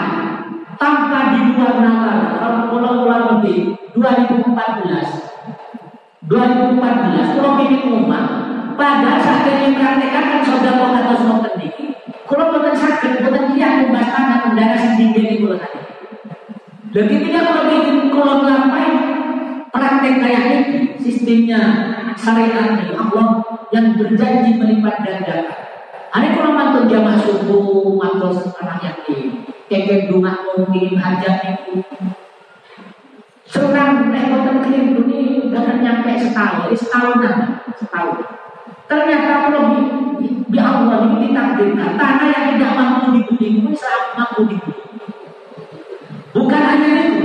Tanpa 0.78 1.20
di 1.34 1.40
luar 1.52 1.76
nalar. 1.82 2.20
Kalau 2.40 2.60
pulang-pulang 2.72 3.24
lebih. 3.38 3.76
2014. 3.98 5.28
2014 6.28 7.40
kalau 7.40 7.56
bikin 7.56 7.88
rumah 7.88 8.24
pada 8.76 9.16
saat 9.24 9.48
ini 9.48 9.80
praktekan 9.80 10.26
kan 10.28 10.42
saudara 10.44 11.00
atau 11.00 11.16
saudara 11.24 11.56
ini 11.56 11.96
kalau 12.28 12.52
bukan 12.52 12.76
sakit 12.76 13.24
bukan 13.24 13.56
dia 13.56 13.88
membahas 13.88 14.12
anak 14.12 14.40
mendarah 14.52 14.76
sendiri 14.76 15.24
di 15.24 15.36
bulan 15.40 15.64
tadi 15.64 15.87
lebih 16.96 17.18
tidak 17.28 17.44
kalau 17.52 17.64
bikin 17.68 17.98
kalau 18.12 18.36
ngapain 18.44 18.96
praktek 19.72 20.16
kayak 20.24 20.44
ini 20.48 20.78
sistemnya 21.02 21.62
syariat 22.16 22.80
Allah 22.96 23.28
yang 23.76 24.00
berjanji 24.00 24.56
melipat 24.56 25.04
gandakan 25.04 25.58
ada 26.16 26.28
kalau 26.34 26.52
mantul 26.56 26.88
jamaah 26.88 27.20
subuh 27.20 28.00
mantul 28.00 28.32
anak 28.64 28.80
yatim 28.80 29.44
kayak 29.68 30.08
bunga 30.08 30.34
mungkin 30.56 30.96
hajat 30.96 31.60
itu 31.60 31.84
Seorang 33.48 34.12
lepotan 34.12 34.60
kirim 34.68 35.08
ini 35.08 35.48
gak 35.56 35.80
nyampe 35.80 36.20
setahun, 36.20 36.68
setahunan, 36.76 37.64
setahun. 37.80 38.20
Ternyata 38.92 39.48
kalau 39.48 39.62
di, 39.72 39.80
di, 40.52 40.60
Allah 40.60 41.08
ini 41.08 41.32
ditakdirkan 41.32 41.96
tanah 41.96 42.28
yang 42.28 42.46
tidak 42.56 42.72
mampu 42.76 43.04
dibeli 43.16 43.64
pun 43.64 43.76
mampu 44.20 44.52
dibeli. 44.52 44.77
Bukan 46.38 46.62
hanya 46.62 46.90
itu, 47.02 47.18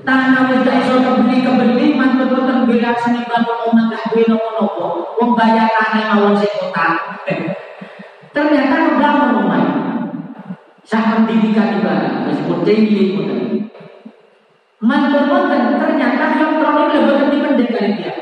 tanah 0.00 0.48
wajah 0.48 0.74
iso 0.80 0.96
kebeli 1.04 1.44
kebeli 1.44 1.92
mantu 1.92 2.32
boten 2.32 2.64
bela 2.64 2.96
seni 2.96 3.20
bangun 3.28 3.68
omah 3.68 3.84
gak 3.92 4.08
duwe 4.08 4.24
nopo-nopo, 4.32 5.12
wong 5.20 5.36
bayar 5.36 5.68
tanah 5.68 6.16
mawon 6.16 6.40
sing 6.40 6.48
kota. 6.56 7.20
Ternyata 8.32 8.74
ngebangun 8.80 9.44
omah. 9.44 9.64
Sak 10.88 11.12
pendidikan 11.12 11.84
ibadah, 11.84 12.24
meskipun 12.26 12.64
tinggi 12.64 13.14
pun 13.14 13.28
Mantul-mantul 14.80 15.76
ternyata 15.76 16.40
yang 16.40 16.56
terlalu 16.56 17.04
lebih 17.04 17.38
pendek 17.44 17.68
kali 17.68 17.90
dia. 18.00 18.16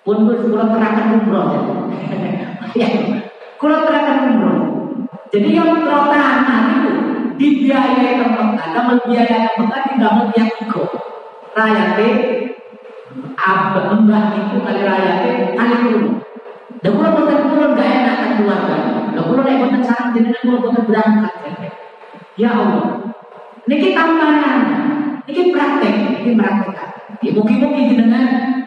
Pun 0.00 0.24
gue 0.24 0.40
kurang 0.48 0.72
terangkan 0.72 1.20
umroh. 1.20 1.52
Ya, 2.72 2.88
kurang 3.60 3.84
terangkan 3.84 4.18
umroh. 4.32 4.60
Jadi 5.28 5.52
yang 5.52 5.84
tanah 5.84 6.60
itu 6.80 7.03
dibiayai 7.38 8.20
ke 8.20 8.26
Mekah, 8.26 8.68
dalam 8.74 8.98
biaya 9.06 9.36
ke 9.50 9.52
Mekah 9.62 9.82
tidak 9.90 10.12
melihat 10.18 10.50
iko. 10.62 10.82
Rakyatnya 11.54 12.10
abah 13.38 13.94
mbah 14.02 14.26
itu 14.34 14.56
kali 14.58 14.80
rakyatnya 14.82 15.54
kali 15.54 15.76
dulu. 15.86 16.10
Dan 16.82 16.92
kalau 17.00 17.10
bukan 17.16 17.38
turun 17.48 17.78
gak 17.78 17.88
enak 17.88 18.16
kan 18.20 18.30
keluarga. 18.36 18.76
Dan 19.14 19.22
kalau 19.24 19.42
naik 19.42 19.60
bukan 19.64 19.82
sangat 19.86 20.08
jenengan 20.12 20.42
kalau 20.42 20.60
bukan 20.68 20.82
berangkat. 20.84 21.34
Ya 22.34 22.50
Allah, 22.50 22.86
ini 23.70 23.74
kita 23.78 23.94
tambahan. 23.94 24.60
Ini 25.24 25.42
praktek, 25.56 25.94
ini 26.26 26.32
praktek. 26.36 26.76
Ya, 27.24 27.30
mungkin-mungkin 27.32 27.96
dengan 27.96 28.24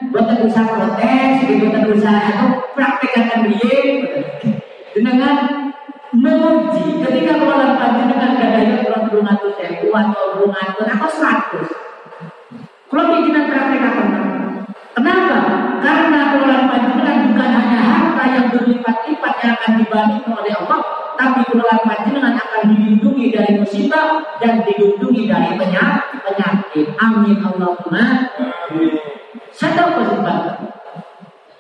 buat 0.10 0.42
usaha 0.42 0.66
protes, 0.66 1.46
buat 1.46 1.86
usaha 1.94 2.18
atau 2.34 2.66
praktek 2.74 3.14
akan 3.14 3.54
dia 3.54 3.78
dengan 4.98 5.36
belum 10.48 10.56
atau 10.56 10.84
atau 10.88 11.10
seratus. 11.12 11.68
Kalau 12.88 13.04
bikinan 13.20 13.52
praktek 13.52 13.84
apa? 13.84 14.04
Kenapa? 14.96 15.38
Karena 15.84 16.20
pengelolaan 16.32 16.72
panjenengan 16.72 17.18
bukan 17.28 17.50
hanya 17.52 17.80
harta 17.84 18.24
yang 18.32 18.48
berlipat-lipat 18.56 19.34
yang 19.44 19.52
akan 19.60 19.72
dibagi 19.84 20.18
oleh 20.24 20.54
Allah, 20.56 20.80
tapi 21.20 21.40
pengelolaan 21.52 21.84
panjenengan 21.84 22.36
akan 22.40 22.62
dilindungi 22.72 23.26
dari 23.36 23.60
musibah 23.60 24.40
dan 24.40 24.64
dilindungi 24.64 25.28
dari 25.28 25.60
penyakit. 25.60 26.16
penyakit. 26.24 26.88
Amin 27.00 27.44
Allahumma. 27.44 28.32
Saya 29.52 29.72
tahu 29.76 30.04
sebab. 30.08 30.40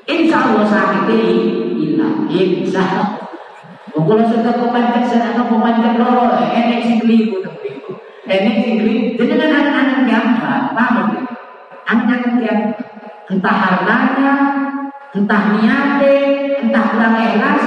Insya 0.07 0.39
Allah 0.39 0.63
sakit 0.63 1.03
ini 1.11 1.31
hilang. 1.75 2.23
Insya 2.31 2.79
Allah. 2.83 3.27
Kalau 3.91 4.23
sudah 4.23 4.55
pemanjat 4.55 5.03
sana 5.11 5.43
pemanjat 5.43 5.99
loro, 5.99 6.31
enek 6.31 6.87
sing 6.87 7.03
keliru 7.03 7.43
tapi 8.37 8.53
enek 8.53 8.55
sing 8.61 8.75
keliru. 8.77 9.17
Jadi 9.17 9.33
kan 9.33 9.49
anak-anak 9.49 9.99
gambar, 10.05 10.59
paham? 10.77 11.07
Anak-anak 11.89 12.33
gambar 12.37 12.77
entah 13.27 13.55
hartanya, 13.59 14.33
entah 15.11 15.41
niatnya, 15.57 16.15
entah 16.61 16.83
kurang 16.93 17.17
ikhlas 17.17 17.65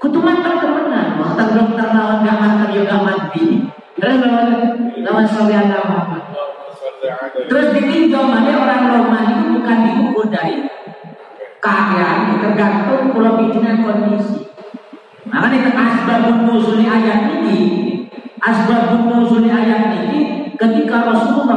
Kutuman 0.00 0.40
terkemenan, 0.40 1.20
waktu 1.20 1.44
dokter 1.52 1.92
lawan 1.92 2.24
gaman 2.24 2.64
teryoga 2.64 3.04
mati. 3.04 3.68
Terus 4.00 4.16
lawan 4.24 4.48
lawan 4.96 5.26
sholli 5.28 5.60
Muhammad. 5.60 6.24
Terus 7.50 7.66
ditinjau 7.76 8.24
mana 8.24 8.64
orang 8.64 8.96
Roman 8.96 9.28
itu 9.28 9.60
bukan 9.60 9.78
dari 10.30 10.64
keadaan, 11.60 12.40
tergantung 12.40 13.12
pulau 13.12 13.36
bikinan 13.36 13.84
kondisi. 13.84 14.48
Makanya 15.28 15.56
itu 15.68 15.70
asbabun 15.74 16.36
nuzuli 16.48 16.86
ayat 16.88 17.09
ini, 17.09 17.09
asbabun 17.09 17.09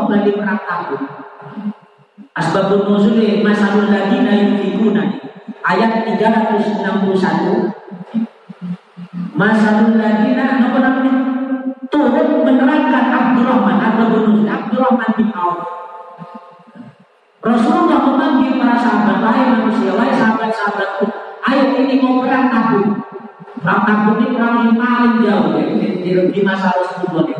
bali 0.09 0.31
perang 0.33 0.59
tabuk. 0.65 1.01
Asbabun 2.33 2.89
nuzul 2.89 3.21
masalul 3.45 3.93
lagi 3.93 4.21
ladina 4.21 4.31
yunfikuna. 4.41 5.03
Ayat 5.63 6.05
361. 6.05 7.83
Masalul 9.33 9.97
lagi 9.97 10.37
na 10.37 10.61
nomor 10.61 10.85
turun 11.89 12.45
menerangkan 12.45 13.05
Abdurrahman 13.09 13.77
Abdurrahman 13.81 14.45
Abdurrahman 14.49 15.09
bin 15.17 15.29
Auf. 15.33 15.57
Rasulullah 17.43 17.99
memanggil 18.07 18.55
para 18.55 18.77
sahabat 18.79 19.19
lain 19.19 19.47
manusia 19.57 19.91
lain 19.97 20.15
sahabat-sahabatku. 20.15 21.05
Ayat 21.43 21.69
ini 21.75 21.99
mau 21.99 22.23
perang 22.23 22.47
tabuk. 22.47 22.87
Perang 23.59 23.81
tabuk 23.83 24.15
ini 24.21 24.27
perang 24.31 24.55
yang 24.63 24.77
paling 24.79 25.15
jauh 25.21 25.49
ya, 25.59 25.65
di, 25.75 25.87
di, 26.01 26.11
di 26.31 26.41
masa 26.45 26.71
Rasulullah 26.71 27.32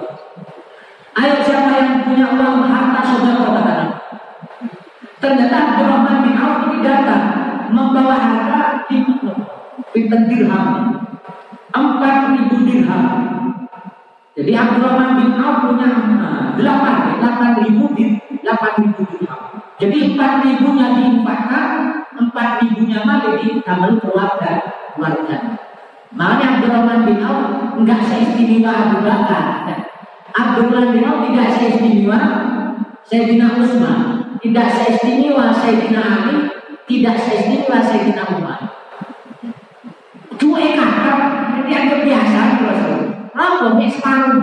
punya 2.14 2.30
uang 2.38 2.70
harta 2.70 3.02
saudara 3.02 3.42
kata 3.42 3.74
Ternyata 5.18 5.56
Abdurrahman 5.56 6.18
bin 6.30 6.36
Auf 6.38 6.68
ini 6.70 6.84
datang 6.86 7.26
membawa 7.74 8.22
harta 8.22 8.86
di 8.92 9.02
pinten 9.96 10.22
dirham. 10.30 11.00
Empat 11.74 12.38
ribu 12.38 12.60
dirham. 12.68 13.08
Jadi 14.36 14.52
Abdurrahman 14.52 15.10
bin 15.16 15.32
Auf 15.40 15.64
punya 15.64 15.90
eh, 15.90 16.46
delapan, 16.60 17.18
delapan 17.18 17.52
ribu 17.66 17.96
delapan 18.44 18.74
ribu 18.84 19.02
dirham. 19.16 19.42
Jadi 19.80 19.98
empat 20.14 20.32
ribunya 20.44 20.88
diinfakkan, 21.02 21.70
empat 22.20 22.62
ribunya 22.62 23.00
malah 23.08 23.40
taman 23.64 23.98
keluarga 24.04 24.54
keluarga. 24.94 25.38
Makanya 26.14 26.46
Abdurrahman 26.60 27.00
bin 27.08 27.24
Auf 27.24 27.74
enggak 27.80 28.06
seistimewa 28.06 28.70
Abu 28.70 28.98
Bakar. 29.02 29.64
Bin 30.34 31.06
Auf 31.06 31.30
tidak 31.30 31.48
seistimewa 31.62 32.20
Sayyidina 33.06 33.54
Utsman, 33.62 34.02
tidak 34.42 34.68
seistimewa 34.74 35.54
Sayyidina 35.54 36.02
Ali, 36.02 36.38
tidak 36.90 37.22
seistimewa 37.22 37.78
Sayyidina 37.86 38.24
Umar. 38.34 38.60
Cuek 40.34 40.74
kakak, 40.74 41.20
dianggap 41.70 42.00
biasa 42.02 42.42
terus. 42.58 42.82
Apa 43.38 43.78
nih 43.78 43.90
separuh? 43.94 44.42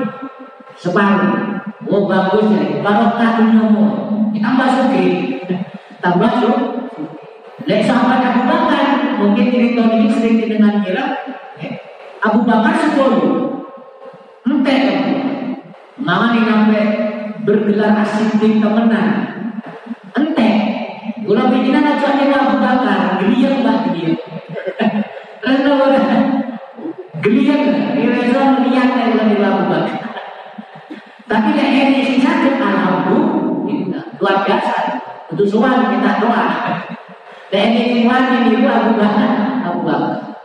Separuh. 0.79 1.59
Oh 1.90 2.07
bagus 2.07 2.46
ya, 2.55 2.79
barokah 2.87 3.31
dunyamu. 3.42 3.87
Tambah 4.38 4.68
suki, 4.79 5.07
tambah 5.98 6.31
suki. 6.38 6.66
Lek 7.66 7.85
sahabat 7.85 8.24
Abu 8.24 8.42
Bakar, 8.46 8.87
mungkin 9.20 9.53
cerita 9.53 9.83
ini 9.90 10.09
sering 10.09 10.35
didengar 10.38 10.81
kira 10.87 11.18
Abu 12.22 12.46
Bakar 12.46 12.79
sepuluh. 12.79 13.50
Ente 14.48 14.76
Mama 16.11 16.35
nih 16.35 16.42
sampai 16.42 16.87
bergelar 17.46 18.03
asik 18.03 18.42
tim 18.42 18.59
temenan. 18.59 19.31
Ente. 20.11 20.51
Gula 21.23 21.46
bikinan 21.55 21.87
aja 21.87 22.18
dia 22.18 22.35
Abu 22.35 22.59
Bakar, 22.59 23.23
geliang 23.23 23.62
bah 23.62 23.79
geliang. 23.87 24.18
Rasa 25.38 25.70
orang 25.70 26.27
geliang, 27.23 27.62
ini 27.94 28.11
rasa 28.11 28.59
lihat 28.59 28.90
yang 28.90 29.38
Abu 29.38 29.64
Bakar. 29.70 30.03
Tapi 31.31 31.49
yang 31.55 31.70
ini 31.79 32.03
sih 32.03 32.18
sakit 32.18 32.59
alhamdulillah 32.59 34.03
luar 34.18 34.42
biasa. 34.42 34.75
Untuk 35.31 35.46
soal 35.46 35.94
kita 35.94 36.18
doa. 36.18 36.46
Dan 37.55 37.70
ini 37.70 38.03
semua 38.03 38.18
ini 38.35 38.66
Abu 38.66 38.99
Bakar, 38.99 39.62
Abu 39.62 39.87
Bakar. 39.87 40.42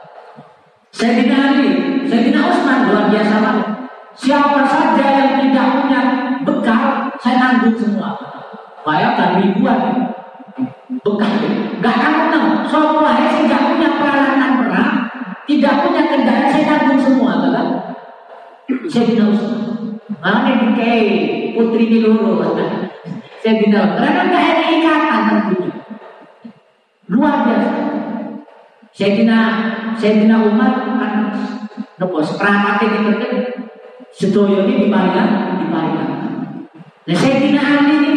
Sayyidina 0.93 1.57
Ali, 1.57 1.67
Sayyidina 2.05 2.53
Utsman 2.53 2.85
luar 2.85 3.09
biasa 3.09 3.33
banget. 3.41 3.84
Siapa 4.15 4.63
saja 4.63 5.05
yang 5.11 5.31
tidak 5.43 5.67
punya 5.75 6.01
bekal, 6.47 7.11
saya 7.19 7.35
tanggung 7.35 7.75
semua. 7.75 8.15
Bayangkan 8.87 9.43
ribuan 9.43 9.79
bekal. 11.03 11.31
Gak 11.83 11.97
tanggung, 11.99 12.63
semua 12.71 13.11
yang 13.19 13.35
tidak 13.43 13.61
punya 13.75 13.89
peralatan 13.99 14.51
perang, 14.63 14.95
tidak 15.43 15.73
punya 15.83 16.03
kendaraan, 16.07 16.47
saya 16.47 16.63
tanggung 16.63 17.01
semua, 17.03 17.31
kan? 17.51 17.67
Sayyidina 18.87 19.35
Utsman. 19.35 19.61
Mana 20.23 20.57
dikai 20.57 21.03
putri 21.53 21.85
di 21.85 21.97
loro, 22.01 22.41
saya 23.45 23.61
bilang, 23.61 23.93
karena 23.93 24.21
nggak 24.25 24.45
ada 24.57 24.65
ikatan 24.73 25.21
tentunya. 25.29 25.73
Luar 27.05 27.45
biasa. 27.45 27.73
Sayyidina 28.89 29.39
Sayyidina 29.99 30.49
Umar 30.49 30.73
kan 30.97 31.13
nopo 31.99 32.23
seperangkat 32.23 32.87
ini 32.87 32.97
berarti 33.05 33.27
sedoyo 34.15 34.63
ini 34.63 34.87
diparingan 34.87 35.27
diparingan. 35.67 36.09
Nah 37.05 37.15
Sayyidina 37.19 37.61
Ali 37.61 37.95
ini 37.99 38.13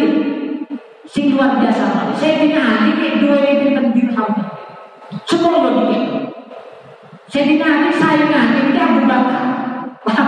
sing 1.03 1.35
luar 1.35 1.59
biasa 1.59 2.15
Sayyidina 2.15 2.59
Ali 2.63 2.89
ini 2.95 3.07
dua 3.19 3.37
ini 3.43 3.75
tentang 3.75 3.91
dirham. 3.91 4.31
Semua 5.27 5.59
lo 5.59 5.91
dikit. 5.91 6.31
Sayyidina 7.27 7.67
Ali 7.67 7.91
saingan 7.99 8.47
ini 8.55 8.79
Abu 8.79 9.03
Bakar. 9.03 9.45
Paham? 10.07 10.27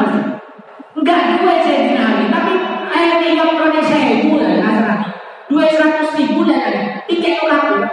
Enggak 1.00 1.40
dua 1.40 1.54
Sayyidina 1.64 2.04
Ali, 2.04 2.26
tapi 2.28 2.54
ayat 2.92 3.20
yang 3.32 3.56
pernah 3.56 3.84
saya 3.88 4.20
itu 4.20 4.36
lah 4.36 5.00
Dua 5.48 5.68
seratus 5.68 6.16
ribu 6.16 6.48
lah 6.48 7.04
tiket 7.08 7.44
orang 7.44 7.92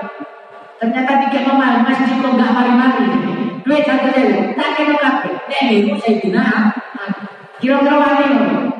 Ternyata 0.79 1.27
tiket 1.27 1.43
nomor 1.47 1.83
masjid 1.83 2.23
kok 2.23 2.35
nggak 2.39 2.55
mari-mari. 2.55 3.07
Duit 3.67 3.83
satu 3.83 4.15
ribu, 4.15 4.55
tak 4.55 4.79
kena 4.79 4.95
kafe. 4.99 5.31
Nek 5.51 5.99
saya 5.99 6.15
tidak. 6.23 6.88
Kira-kira 7.59 7.97
wani 7.99 8.27
loh. 8.39 8.71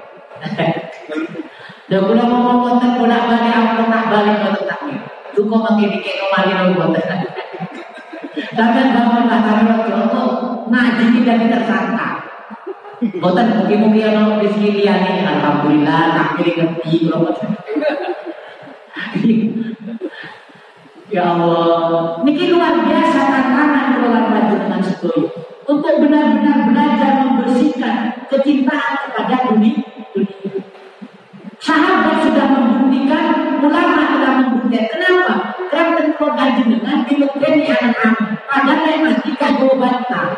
Dan 1.89 2.05
kalau 2.05 2.25
ngomong 2.29 2.59
konten 2.69 2.91
bolak 3.01 3.23
balik 3.27 3.55
aku 3.59 3.89
tak 3.89 4.05
balik 4.13 4.37
ke 4.45 4.63
tak. 4.69 4.81
Tuh 5.33 5.45
kok 5.49 5.63
makin 5.65 5.89
tiket 5.99 6.15
nomor 6.21 6.43
ini 6.45 6.77
konten. 6.77 7.05
Tapi 8.59 8.81
bangun 8.93 9.25
waktu 9.31 9.91
itu 9.95 10.23
ngaji 10.69 11.05
kita 11.17 11.33
tersangka. 11.49 12.09
Boten 13.23 13.47
mungkin-mungkin 13.55 14.11
ono 14.11 14.43
rezeki 14.43 14.83
liyane 14.83 15.23
alhamdulillah 15.23 16.03
tak 16.19 16.29
kiri 16.39 16.53
ngerti 16.59 17.07
kalau 17.07 17.31
Ya 21.09 21.25
Allah, 21.25 22.21
niki 22.21 22.53
luar 22.53 22.85
biasa 22.85 23.33
tantangan 23.33 23.97
baju 24.29 24.55
dengan 24.61 24.81
sedoyo 24.85 25.33
untuk 25.65 26.05
benar-benar 26.05 26.69
belajar 26.69 27.11
membersihkan 27.49 28.29
kecintaan 28.29 28.95
kepada 29.09 29.37
dunia. 29.49 29.81
Sahabat 31.59 32.29
sudah 32.29 32.47
membuktikan, 32.55 33.59
ulama 33.65 34.03
sudah 34.13 34.33
membuktikan. 34.45 34.85
Kenapa? 34.93 35.35
Karena 35.73 35.93
tentu 35.97 36.27
dengan 36.77 36.97
dilebeni 37.09 37.65
anak-anak. 37.73 38.47
Padahal 38.47 38.89
yang 39.01 39.17
kagak 39.25 39.75
bantah. 39.81 40.29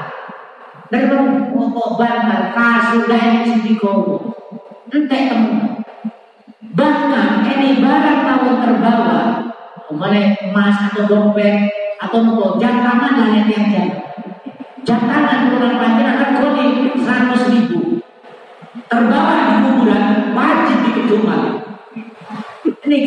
Dan 0.90 1.02
mau 1.46 1.94
bantah, 1.98 2.54
kasur 2.54 3.06
dan 3.06 3.46
sedikit. 3.46 4.38
Entah 4.90 5.22
teman. 5.30 5.82
Bahkan 6.70 7.50
ini 7.50 7.82
barang 7.82 8.20
tahun 8.26 8.56
terbawa 8.62 9.22
Ke 9.86 9.92
mana 9.98 10.38
emas 10.38 10.76
atau 10.90 11.02
dompet 11.06 11.66
atau 11.98 12.22
nopo 12.22 12.58
jantangan 12.62 13.18
lah 13.18 13.42
yang 13.46 13.66
jam. 13.70 14.09
Jantangan 14.90 15.54
panjang 15.54 16.18
akan 16.18 16.30
kodi 16.42 16.66
seratus 16.98 17.46
ribu. 17.46 18.02
Terbawa 18.90 19.34
di 19.46 19.54
kuburan 19.62 20.34
wajib 20.34 20.78
dikecuman. 20.82 21.62
Ini 22.66 22.98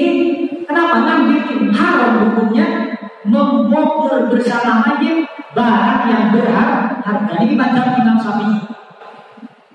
kenapa 0.63 0.95
ngambil 1.03 1.75
haram 1.75 2.11
hukumnya 2.23 2.95
membongkar 3.27 4.31
bersama 4.31 4.79
mayit 4.87 5.27
barang 5.51 6.01
yang 6.07 6.31
berhak 6.31 7.03
harga 7.03 7.35
ini 7.43 7.59
baca 7.59 7.99
Imam 7.99 8.15
Syafi'i. 8.15 8.63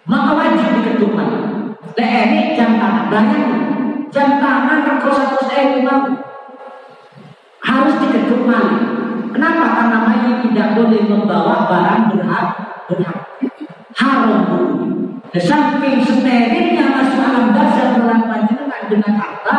Maka 0.09 0.31
wajib 0.33 0.81
dikecuman. 0.81 1.29
Nah 1.93 2.09
ini 2.25 2.57
banyak 3.13 3.45
jam 4.09 4.41
satu 4.41 5.45
saya 5.45 5.85
mau 5.85 6.09
harus 7.61 7.95
diketuk 8.01 8.49
maling. 8.49 8.98
Kenapa? 9.39 9.67
Karena 9.71 9.99
mayit 10.03 10.51
tidak 10.51 10.75
boleh 10.75 11.07
membawa 11.07 11.71
barang 11.71 12.11
berhak 12.11 12.47
berhak 12.91 13.19
haram 13.95 14.43
Dan 15.31 15.43
samping 15.47 16.03
sterilnya 16.03 16.91
masuk 16.91 17.23
alam 17.23 17.55
dasar 17.55 18.03
bulan 18.03 18.27
panjenengan 18.27 18.91
dengan 18.91 19.15
harta. 19.15 19.57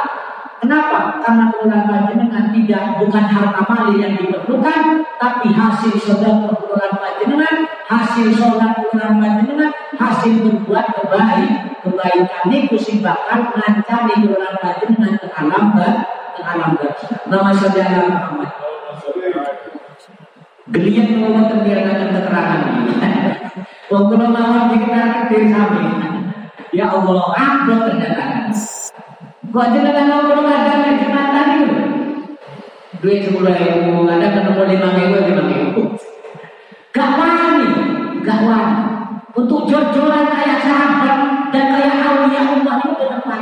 Kenapa? 0.60 1.24
Karena 1.24 1.48
bulan 1.56 1.88
panjenengan 1.88 2.52
tidak 2.52 3.00
bukan 3.00 3.24
harta 3.24 3.62
mali 3.72 4.04
yang 4.04 4.20
diperlukan, 4.20 5.08
tapi 5.16 5.48
hasil 5.56 5.96
saudara 5.96 6.52
bulan 6.60 7.00
panjenengan, 7.00 7.64
hasil 7.88 8.36
sholat 8.36 8.84
bulan 8.84 9.16
panjenengan, 9.16 9.72
hasil 9.96 10.44
berbuat 10.44 10.86
kebaik, 10.92 11.80
kebaikan 11.88 12.52
ini 12.52 12.68
kusibakan 12.68 13.56
ngancani 13.56 14.28
bulan 14.28 14.60
panjenengan 14.60 15.16
ke 15.16 15.28
alam 15.32 15.72
alam 16.44 16.76
Nama 17.32 17.52
saudara 17.56 18.00
Muhammad. 18.12 18.60
Geliat 20.70 21.18
ngomong 21.18 21.50
terbiarkan 21.50 22.14
keterangan 22.14 22.62
ini. 22.78 22.94
Waktu 23.92 24.16
mau 24.22 24.70
kita 24.70 25.02
diri 25.26 25.50
kami. 25.50 25.86
Ya 26.70 26.94
Allah, 26.94 27.26
aku 27.34 27.74
ternyata. 27.90 28.54
Kok 29.50 29.68
jenengan 29.74 30.06
ngomong 30.14 30.46
ada 30.46 30.86
lagi 30.86 31.10
mata 31.10 31.42
nih? 31.58 31.74
Duit 33.02 33.26
sepuluh 33.26 33.50
ribu, 33.50 34.06
ada 34.06 34.30
ketemu 34.30 34.62
lima 34.70 34.90
ribu, 34.94 35.18
lima 35.26 35.44
ribu. 35.50 35.82
Gak 36.94 37.18
wani, 37.18 37.70
gak 38.22 38.40
wani. 38.46 38.78
Untuk 39.34 39.66
jor-joran 39.66 40.30
kayak 40.38 40.70
sahabat 40.70 41.50
dan 41.50 41.66
kayak 41.74 41.98
awliya 42.06 42.42
Allah 42.46 42.76
itu 42.78 42.94
ke 42.94 43.06
depan. 43.10 43.42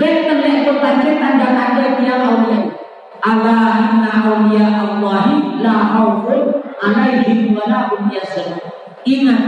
Benten 0.00 0.38
lekot 0.40 0.76
banjir 0.80 1.20
tanda-tanda 1.20 2.00
dia 2.00 2.14
awliya. 2.16 2.75
Allah 3.24 3.94
inna 3.94 4.10
awliya 4.26 4.68
Allahi 4.84 5.62
la 5.64 5.74
khawfun 5.96 6.42
alaihim 6.82 7.56
wa 7.56 7.64
la 7.68 7.88
hum 7.88 8.12
Ingat, 9.06 9.42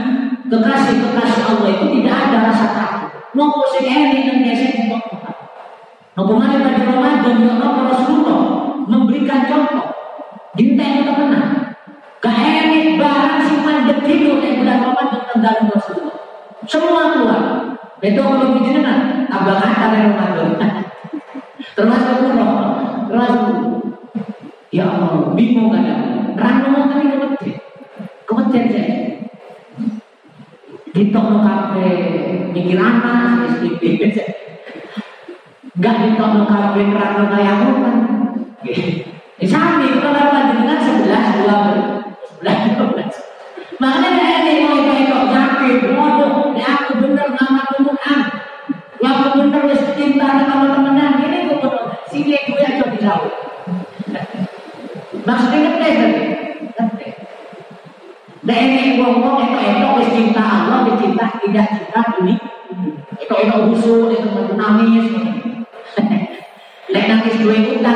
kekasih-kekasih 0.46 1.42
Allah 1.50 1.68
itu 1.74 1.87
tidak 1.98 2.14
ada 2.14 2.38
rasa 2.46 2.66
takut. 2.70 3.11
Nopo 3.35 3.66
sing 3.74 3.90
enek 3.90 4.22
dan 4.31 4.38
gesek 4.46 4.87
Nopo 6.14 6.33
mana 6.38 6.62
pada 6.62 6.83
Ramadan 6.87 7.42
ya 7.42 7.52
Nopo 7.59 7.81
Rasulullah 7.90 8.42
memberikan 8.87 9.50
contoh. 9.50 9.87
Dinta 10.54 10.83
yang 10.83 11.02
temenan. 11.11 11.74
Kehenik 12.22 12.98
barang 12.98 13.42
si 13.46 13.54
mandek 13.62 14.02
itu 14.07 14.38
di 14.42 14.50
bulan 14.62 14.78
Ramadan 14.94 15.70
Rasulullah. 15.74 16.18
Semua 16.66 17.14
keluar. 17.14 17.42
Itu 17.98 18.22
belum 18.22 18.62
jenengan. 18.62 19.26
Tambah 19.26 19.59
kata 19.59 19.85
dari 19.90 20.07
Ramadan. 20.14 20.48
Termasuk 21.78 22.26
umroh. 22.26 22.97
Termasuk 23.09 23.49
Ya 24.68 24.85
Allah, 24.85 25.33
bingung 25.33 25.73
kan 25.73 25.81
ya. 25.81 25.97
Rano 26.37 26.92
tadi 26.92 27.09
kemetir. 27.09 27.57
Kemetir 28.29 28.64
saya. 28.68 28.97
Ditok 30.92 31.25
no 31.25 31.38
kafe 31.40 31.88
mikir 32.53 32.77
anak, 32.77 33.49
SPP. 33.57 34.12
Gak 35.81 35.97
ditok 36.05 36.31
no 36.37 36.44
kafe 36.44 36.85
rano 36.85 37.33
kayak 37.33 37.64
apa 37.64 37.71
kan. 37.81 37.97
Samping 39.40 40.05
kalau 40.05 40.21
apa 40.21 40.53
dengan 40.53 40.79
sebelas 40.85 41.27
dua 41.40 41.57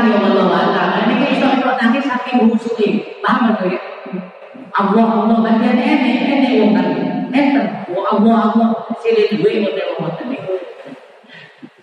ya 0.00 0.16
Allah 0.16 0.46
Allah. 0.48 0.86
Ini 1.04 1.14
kayak 1.20 1.32
itu 1.36 1.46
itu 1.60 1.68
nangis 1.76 2.04
saking 2.08 2.36
usul 2.48 2.76
Paham 3.22 3.54
gak 3.54 3.68
ya? 3.68 3.80
Allah 4.72 5.04
Allah 5.04 5.36
bagian 5.44 5.76
ini 5.76 6.10
ini 6.32 6.48
wong 6.64 6.72
tadi. 6.72 6.96
Enter, 7.32 7.64
Allah 7.92 8.36
Allah 8.52 8.68
silih 9.04 9.28
duwe 9.36 9.60
model 9.60 9.88
wong 10.00 10.12
tadi. 10.16 10.36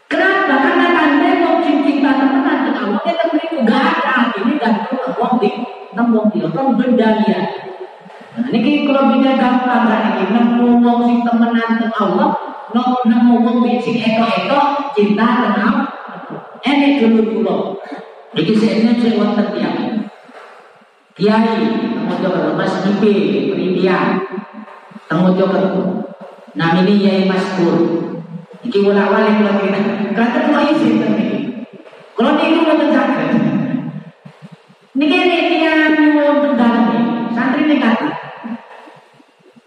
Kenapa? 0.09 0.53
Karena 0.65 0.87
tanda 0.97 1.29
mau 1.45 1.61
cinta 1.61 2.11
teman 2.17 2.57
dengan 2.65 2.75
Allah 2.81 2.99
kita 3.05 3.23
beri 3.29 3.47
gak 3.61 3.85
ada 4.01 4.33
ini 4.41 4.53
tahu 4.57 5.13
wong 5.21 5.33
di 5.37 5.49
nemu 5.93 6.19
di 6.33 6.37
kan 6.49 6.67
benda. 6.73 7.09
Nah, 8.39 8.47
kalau 8.49 9.03
bisa 9.13 9.31
gampang 9.37 9.83
kan 9.85 10.01
ini 10.17 10.25
nemu 10.33 10.81
wong 10.81 10.99
sing 11.05 11.19
temenan 11.21 11.69
dengan 11.77 11.93
Allah, 11.93 12.29
nemu 13.05 13.35
wong 13.45 13.57
sing 13.85 14.01
eto-eto 14.01 14.59
cinta 14.97 15.25
dengan 15.45 15.61
Allah. 15.61 15.87
Ini 16.65 16.99
dulu 16.99 17.21
dulu. 17.23 17.57
Iki 18.33 18.53
saya 18.57 18.93
saya 18.97 19.17
wonten 19.17 19.47
tiang. 19.57 19.77
Kiai, 21.19 21.67
temu 22.07 22.55
Mas 22.55 22.79
temu 22.79 23.03
Nah 26.55 26.69
ini 26.79 26.93
Yai 27.03 27.27
Maskur. 27.27 27.75
Iki 28.63 28.87
wala 28.87 29.11
wali 29.11 29.35
kula 29.35 29.59
kira. 29.59 29.79
Kata 30.15 30.47
kula 30.47 30.71
izin 30.71 31.03
tadi. 31.03 31.27
Kalau 32.15 32.39
ini 32.39 32.63
kula 32.63 32.73
menjaga. 32.79 33.35
Niki 34.95 35.17
ini 35.19 35.37
tiang 35.59 35.91
nyuwun 35.91 36.55
tendang 36.55 36.87
santri 37.35 37.67
ini 37.67 37.83
kata. 37.83 38.07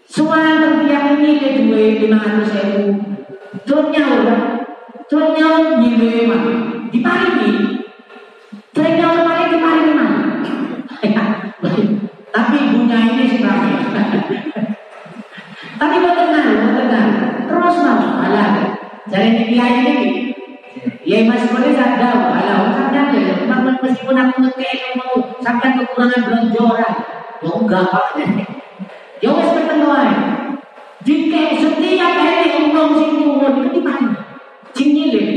Semua 0.09 0.57
tiang 0.57 1.21
ini 1.21 1.37
ke 1.37 1.69
dua 1.69 2.01
lima 2.01 2.17
ratus 2.17 2.49
ribu. 2.65 2.97
Terus 3.69 3.93
nyawa, 3.93 4.37
terus 5.05 5.37
nyawa 5.37 5.77
nyiwe 5.77 6.25
mah. 6.25 6.41
Terus 8.73 8.89
nyawa 8.97 9.21
paling 9.21 9.49
diparingi 9.53 9.93
mah. 9.93 10.13
Tapi 12.33 12.57
ibunya 12.57 12.97
ini 13.13 13.29
sebenarnya. 13.29 13.77
Tapi 15.77 15.95
mau 16.01 16.13
tenang, 16.17 16.49
mau 16.57 16.71
tenang. 16.81 17.09
Terus 17.45 17.75
mau, 17.77 18.01
alah. 18.25 18.51
Jadi 19.23 19.55
kiai 19.55 19.79
ini, 19.87 20.11
ya 21.07 21.23
masih 21.23 21.47
boleh 21.47 21.71
sadar, 21.71 22.11
alah, 22.11 22.75
sadar 22.75 23.15
ya. 23.15 23.39
Memang 23.47 23.79
meskipun 23.79 24.19
aku 24.19 24.43
ngekei 24.43 24.99
mau 24.99 25.15
sampai 25.39 25.79
kekurangan 25.79 26.27
belanja 26.27 26.67
ya 26.75 26.91
enggak 27.47 27.87
pak. 27.87 28.19
Ya 29.23 29.31
wes 29.31 29.47
bertentuan. 29.55 30.11
Jika 31.07 31.55
setiap 31.55 32.13
hari 32.19 32.67
umum 32.67 32.99
sing 32.99 33.11
nyuwun 33.23 33.63
itu 33.63 33.79
di 33.79 33.81
mana? 33.87 34.11
Cinyilin. 34.75 35.31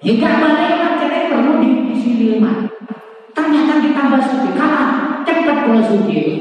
Jika 0.00 0.28
malaikat 0.40 1.04
perlu 1.28 1.60
di 1.60 2.00
sini 2.00 2.40
mah. 2.40 2.64
Ternyata 3.36 3.84
ditambah 3.84 4.20
suci, 4.24 4.56
kalah 4.56 5.20
cepat 5.28 5.68
kalau 5.68 5.84
suci. 5.92 6.40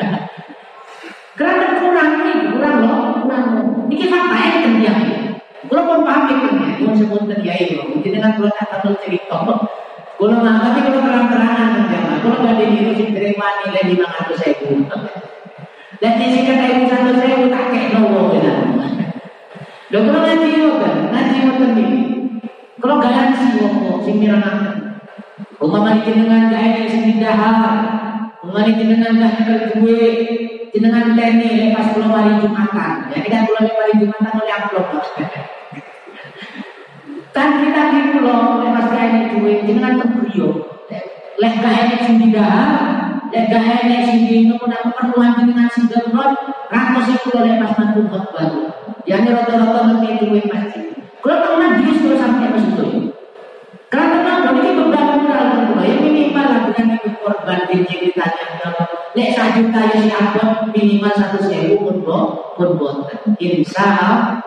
Karena 1.36 1.84
kurang 1.84 2.12
nih, 2.23 2.56
kurang 2.56 2.75
loh, 2.88 3.28
kurang 3.28 3.43
loh. 3.60 3.67
Ini 3.91 3.95
kita 3.99 4.17
kan 4.23 4.73
dia. 4.80 5.18
Kalau 5.69 5.86
pun 5.86 6.01
paham 6.01 6.25
itu 6.34 6.49
ya, 6.58 6.69
cuma 6.82 6.93
sebut 6.97 7.29
dia 7.45 7.55
itu. 7.62 7.77
Mungkin 7.77 8.10
dengan 8.10 8.34
kalau 8.34 8.49
kata 8.49 8.89
cerita, 9.05 9.38
kalau 10.17 10.36
nggak 10.41 10.55
tapi 10.65 10.79
kalau 10.82 10.99
terang-terangan 11.05 11.67
kan 11.77 11.84
dia, 11.88 12.01
kalau 12.25 12.38
nggak 12.41 12.58
diri 12.58 12.91
sih 12.97 13.08
terima 13.13 13.47
nilai 13.62 13.84
lima 13.93 14.08
ratus 14.10 14.41
ribu. 14.49 14.84
Dan 16.01 16.12
di 16.17 16.25
sini 16.25 16.43
kata 16.49 16.65
ibu 16.73 16.84
satu 16.89 17.12
ribu 17.21 17.45
tak 17.53 17.69
kayak 17.69 17.89
nopo 17.93 18.34
ya. 18.41 18.53
Lo 19.93 19.97
kalau 20.10 20.21
ngaji 20.25 20.49
kan, 20.58 20.95
ngaji 21.13 21.38
kan 21.45 21.71
ini. 21.77 22.01
Kalau 22.79 22.95
garansi 22.97 23.45
wong 23.62 24.01
sing 24.01 24.17
mirang 24.23 24.43
Umpama 25.60 25.99
jenengan 26.08 26.47
gaya 26.47 26.88
sing 26.88 27.19
dahar, 27.19 27.84
umpama 28.39 28.63
jenengan 28.63 29.19
dah 29.19 29.34
kedue, 29.43 30.08
jenengan 30.71 31.19
teni 31.19 31.67
lepas 31.67 31.91
pulau 31.91 32.15
hari 32.15 32.39
Jumatan. 32.39 33.12
Ya 33.12 33.19
kita 33.19 33.43
pulau 33.43 33.67
hari 33.67 33.99
Jumatan 33.99 34.39
oleh 34.39 34.55
amplop. 34.55 34.88
Kan 37.39 37.63
kita 37.63 37.82
di 37.95 37.99
pulau 38.12 38.60
lepas 38.60 38.91
gaya 38.91 39.32
duwe 39.32 39.63
jenengan 39.63 39.95
terbrio. 40.04 40.75
Leh 41.39 41.54
gaya 41.63 41.95
sing 42.04 42.19
dahar, 42.36 43.15
leh 43.32 43.47
gaya 43.47 44.04
sing 44.04 44.28
di 44.28 44.52
nopo 44.52 44.67
nak 44.67 44.91
perluan 44.91 45.39
jenengan 45.39 45.71
sing 45.71 45.88
derot, 45.88 46.36
ratus 46.67 47.04
sing 47.08 47.19
pulau 47.23 47.47
lepas 47.47 47.80
mantu 47.80 48.12
baru. 48.12 48.75
Yang 49.08 49.39
rata-rata 49.39 49.80
ngerti 49.88 50.19
duwe 50.19 50.43
masjid. 50.52 50.91
Kalau 51.23 51.39
teman 51.39 51.80
justru 51.80 52.19
sampai 52.19 52.52
masuk 52.52 52.88
karena 53.89 54.21
kenapa 54.21 54.49
ini 54.54 54.71
moral 54.78 55.45
kedua 55.54 55.84
yang 55.86 56.02
minimal 56.06 56.49
dengan 56.69 56.88
ibu 57.02 57.10
korban 57.21 57.60
di 57.69 57.78
ceritanya 57.89 58.49
Nek 59.10 59.34
satu 59.34 59.65
juta 59.65 59.82
yang 59.89 60.69
minimal 60.69 61.13
satu 61.17 61.41
sewu 61.41 61.82
pun 61.82 61.97
bo 62.06 62.17
pun 62.54 62.78
boten. 62.78 63.34
Insya 63.41 63.97
Allah 63.97 64.38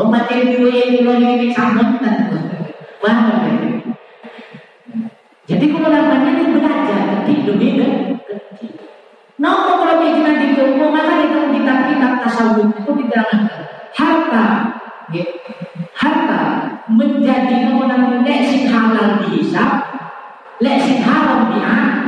umat 0.00 0.24
yang 0.32 0.56
dua 0.56 0.72
yang 0.72 1.04
dua 1.04 1.14
ini 1.20 1.52
sambutan. 1.52 2.32
Mana 3.04 3.44
Jadi 5.46 5.64
kalau 5.70 5.88
namanya 5.92 6.30
ini 6.32 6.44
belajar 6.58 7.00
ketik 7.06 7.38
demi 7.46 7.68
ketik. 7.78 8.72
Nah, 9.38 9.78
kalau 9.78 10.00
kita 10.00 10.32
di 10.42 10.46
rumah 10.58 10.90
maka 10.90 11.22
di 11.22 11.28
kitab-kitab 11.60 12.12
tasawuf 12.24 12.72
itu 12.72 12.90
diterangkan 12.98 13.46
harta, 13.94 14.46
harta 15.94 16.42
menjadi 16.90 17.70
kemenangan 17.70 18.26
lek 18.26 18.40
sing 18.50 18.66
halal 18.66 19.22
dihisap, 19.22 19.70
lek 20.58 20.78
sing 20.82 20.98
haram 21.02 21.50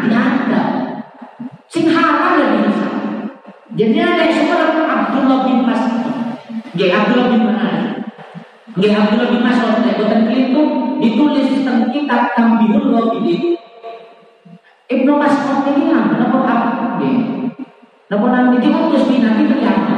dianggap. 0.02 0.68
Sing 1.70 1.86
halal 1.92 2.42
ya 2.42 2.46
dihisap. 2.58 2.94
Jadi 3.78 3.98
ada 4.02 4.26
seorang 4.32 4.88
Abdullah 4.90 5.38
bin 5.46 5.58
Mas'ud. 5.62 6.04
Dia 6.74 7.04
Abdullah 7.04 7.28
bin 7.30 7.42
Mas'ud. 7.46 8.02
Dia 8.78 8.90
Abdullah 8.98 9.28
bin 9.30 9.42
lek 9.46 9.94
boten 9.98 10.22
itu 10.34 10.62
ditulis 10.98 11.46
tentang 11.54 11.94
kitab 11.94 12.34
Tambihul 12.34 12.90
Ghafilin. 12.90 13.54
Ibnu 14.88 15.12
Mas'ud 15.20 15.68
ini 15.76 15.92
apa? 15.92 16.14
Napa 16.16 16.38
apa? 16.48 16.68
Nanti 18.08 18.56
diutus 18.64 19.04
di 19.04 19.20
Nabi 19.20 19.44
ternyata. 19.50 19.96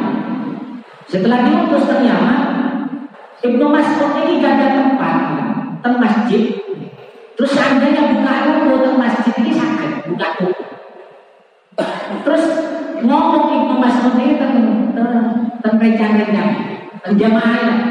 Setelah 1.07 1.47
diutus 1.47 1.87
ternyata 1.87 2.50
Ibnu 3.40 3.66
Mas'ud 3.72 4.20
ini 4.20 4.44
gak 4.44 4.53
ada 4.61 4.68
tempat 4.76 5.16
teng 5.81 5.96
masjid. 5.96 6.61
Terus 7.37 7.50
seandainya 7.57 8.12
buka 8.12 8.33
toko 8.44 8.74
teng 8.85 8.96
masjid 9.00 9.33
ini 9.40 9.53
sakit, 9.57 10.12
buka 10.12 10.29
toko. 10.37 10.64
Terus 12.20 12.44
ngomong 13.00 13.44
Ibnu 13.48 13.74
Mas'ud 13.81 14.14
ini 14.20 14.37
teng 14.37 14.57
teng 14.92 15.76
teng 17.00 17.14
jamaah. 17.16 17.89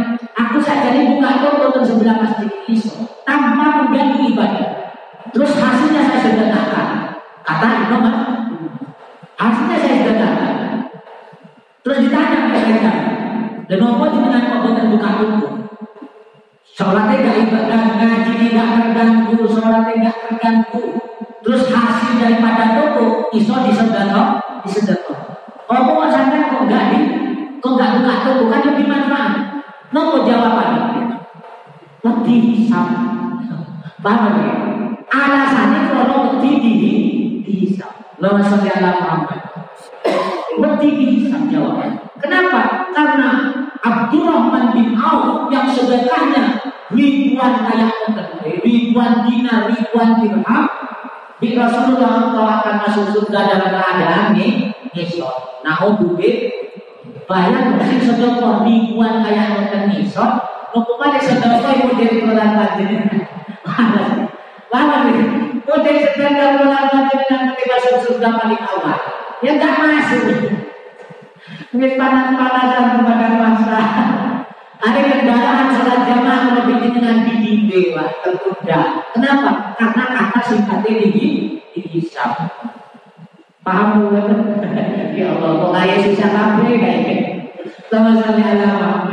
Di 51.39 51.56
Rasulullah 51.56 52.36
kalau 52.36 52.52
akan 52.60 52.75
masuk 52.84 53.06
surga 53.15 53.39
dalam 53.47 53.71
keadaan 53.71 54.36
nih, 54.36 54.75
ngisot. 54.91 55.63
Nah, 55.63 55.80
duit 55.95 56.52
bayar 57.23 57.80
mesti 57.80 58.04
sedekah 58.04 58.67
ribuan 58.67 59.23
kayak 59.23 59.88
ngisot, 59.88 60.32
nopo 60.75 60.99
kali 60.99 61.19
sedekah 61.23 61.71
ibu 61.80 61.95
dari 61.95 62.28
bulan 62.28 62.60
panjenengan. 62.60 63.23
Mana 64.69 64.95
nih? 65.08 65.19
Dari 65.63 66.02
sedekah 66.04 66.49
bulan 66.60 66.86
panjenengan 66.91 67.41
ketika 67.56 67.75
masuk 67.80 67.95
surga 68.04 68.30
paling 68.36 68.60
awal. 68.60 68.99
Ya 69.39 69.56
enggak 69.56 69.80
masuk. 69.80 70.25
Mungkin 71.71 71.95
panas-panasan 71.95 72.99
kepada 72.99 73.28
masa. 73.39 73.80
Ada 74.79 74.99
kendaraan 75.11 75.75
sholat 75.75 76.01
jamaah 76.07 76.63
lebih 76.63 76.95
dengan 76.95 77.27
di 77.27 77.91
lah 77.91 78.07
tertunda. 78.23 79.03
Kenapa? 79.11 79.75
Karena 79.75 80.03
kata 80.07 80.39
singkatnya 80.47 81.11
di 81.11 81.27
dihisap. 81.75 82.47
Paham 83.59 84.07
Ya 85.19 85.35
Allah, 85.35 85.51
kok 85.59 85.71
kayak 85.75 85.99
sisa 86.07 86.31
kafe 86.31 86.79
kayak 86.79 87.19
sama 87.91 88.15
sekali 88.15 88.39
alama. 88.39 89.11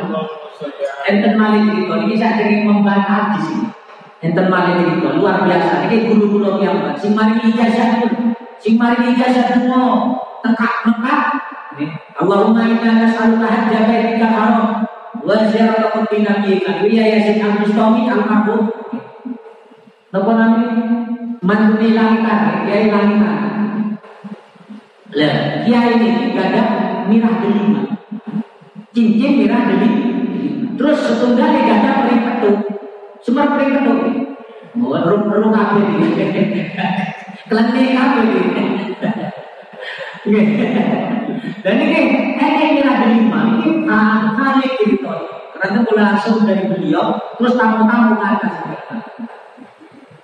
Enten 1.06 1.34
malih 1.34 1.66
cerita, 1.66 1.94
ini 2.02 2.14
saya 2.14 2.46
ingin 2.46 2.62
membantah 2.66 3.34
di 3.34 3.40
sini. 3.42 3.66
Enten 4.22 4.46
malih 4.46 4.86
cerita, 4.86 5.18
luar 5.18 5.42
biasa. 5.42 5.90
Ini 5.90 5.96
guru-guru 6.06 6.62
yang 6.62 6.94
sing 6.94 7.18
mari 7.18 7.42
ijazah 7.42 8.06
itu, 8.06 8.38
sing 8.62 8.78
mari 8.78 9.14
ijazah 9.14 9.50
dulu, 9.58 10.14
tekak 10.46 10.74
mekak 10.86 11.22
Allahumma 12.16 12.64
inna 12.64 13.04
nas'aluka 13.04 13.44
hajja 13.44 13.84
baitika 13.84 14.28
haram 14.32 14.85
wa 15.26 15.34
ziyarata 15.50 15.90
qubbi 15.90 16.22
nabiyyika. 16.22 16.86
Iya 16.86 17.04
ya 17.10 17.18
Syekh 17.26 17.42
Al-Bustami 17.42 18.06
Al-Mahfud. 18.06 18.62
Napa 20.14 20.30
namanya? 20.38 20.70
Mantune 21.42 21.88
langitan, 21.92 22.64
kiai 22.64 22.86
langitan. 22.88 23.38
Lah, 25.18 25.34
kiai 25.66 25.90
ini 25.98 26.30
gada 26.30 26.62
mirah 27.10 27.34
delima. 27.42 27.82
Cincin 28.94 29.32
mirah 29.42 29.62
delima. 29.66 30.02
Terus 30.78 30.98
setunggal 31.02 31.50
gada 31.58 31.90
pering 32.06 32.22
petuk. 32.22 32.56
Semua 33.26 33.50
pering 33.58 33.82
petuk. 33.82 33.98
Oh, 34.76 34.92
rung-rung 34.94 35.50
kabeh 35.50 35.82
iki. 36.04 36.08
Kelene 37.48 37.82
kabeh. 37.98 38.28
Mulai 45.86 46.02
langsung 46.12 46.42
dari 46.42 46.66
beliau, 46.66 47.14
terus 47.38 47.54
tamu-tamu 47.54 48.18
ke 48.18 48.26
atas. 48.26 48.54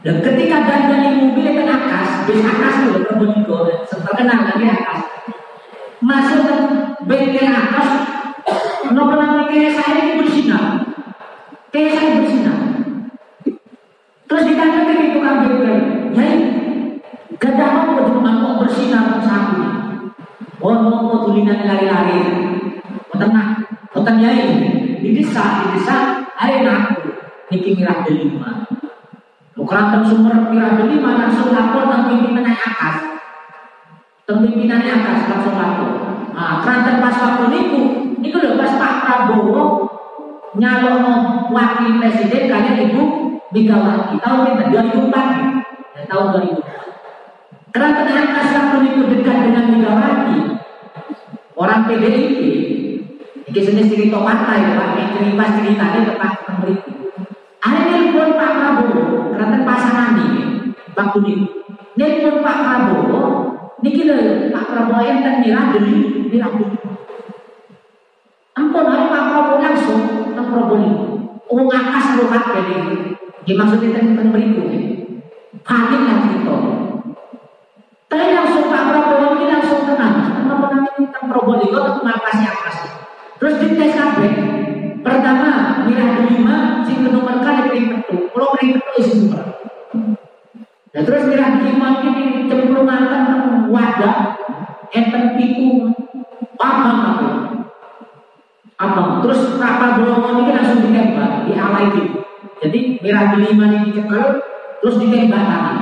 Dan 0.03 0.18
ketika 0.18 0.66
dandan 0.66 1.22
mobil 1.22 1.46
ke 1.55 1.62
atas, 1.62 2.27
bis 2.27 2.42
atas 2.42 2.75
itu 2.83 3.07
Probolinggo, 3.07 3.32
ini 53.83 53.90
cerita 53.90 54.23
partai, 54.23 54.62
ya, 54.62 54.79
Pak. 54.79 54.88
Ini 54.95 55.07
cerita 55.11 55.45
ceritanya 55.59 56.01
tempat 56.14 56.33
memberi. 56.47 56.75
Ada 57.62 57.99
pun 58.14 58.29
Pak 58.38 58.51
Prabowo, 58.55 59.03
karena 59.35 59.59
pasangan 59.66 60.14
ini, 60.23 60.71
waktu 60.95 61.18
ini. 61.27 61.47
pun 62.23 62.35
Pak 62.47 62.59
Prabowo, 62.62 63.23
ini 63.83 63.90
kita 63.90 64.14
Pak 64.55 64.64
Prabowo 64.71 65.03
yang 65.03 65.18
termirah 65.27 65.75
dari 65.75 65.95
dulu. 66.31 66.62
Ampun, 68.55 68.87
hari 68.87 69.07
Pak 69.11 69.25
Prabowo 69.35 69.59
langsung 69.59 70.01
ke 70.31 70.42
Probolinggo. 70.47 71.07
Oh, 71.51 71.66
ngakas 71.66 72.23
lukat 72.23 72.42
jadi. 72.55 72.79
Ini 73.42 73.53
maksudnya 73.59 73.99
tentang 73.99 74.31
berikut. 74.31 74.71
Paling 75.66 76.03
lah 76.07 76.18
cerita. 76.23 76.57
Tapi 78.07 78.31
langsung 78.31 78.71
Pak 78.71 78.85
Prabowo 78.87 79.27
ini 79.42 79.47
langsung 79.51 79.83
tenang 79.83 80.14
tentang 80.95 81.27
Probolinggo 81.27 81.79
untuk 81.83 82.07
ngapasnya 82.07 82.47
atas. 82.47 83.02
Terus 83.42 83.59
di 83.59 83.74
tes 83.74 83.98
KB, 83.98 84.18
pertama 85.02 85.83
mirah 85.83 86.14
kelima, 86.14 86.87
sing 86.87 87.02
nomor 87.02 87.42
kali 87.42 87.74
piring 87.74 87.98
petu, 87.98 88.31
kalau 88.31 88.55
piring 88.55 88.78
petu 88.78 88.90
isi 89.02 89.14
nomor. 89.26 89.66
Dan 90.94 91.02
terus 91.02 91.26
mirah 91.26 91.59
kelima 91.59 92.07
ini 92.07 92.46
cemplungan 92.46 93.02
wadah, 93.66 94.38
enten 94.94 95.35
pitu, 95.35 95.90
paham 96.55 96.94
aku. 97.02 97.28
Abang, 98.78 99.26
terus 99.26 99.59
kapal 99.59 99.98
bolongan 99.98 100.46
ini 100.46 100.52
langsung 100.55 100.78
ditembak, 100.87 101.42
di 101.42 101.59
awal 101.59 101.90
itu. 101.90 102.22
Jadi 102.62 103.02
mirah 103.02 103.35
kelima 103.35 103.74
ini 103.74 103.90
dicekel, 103.90 104.38
terus 104.78 105.02
ditembak 105.02 105.42
tangan. 105.42 105.78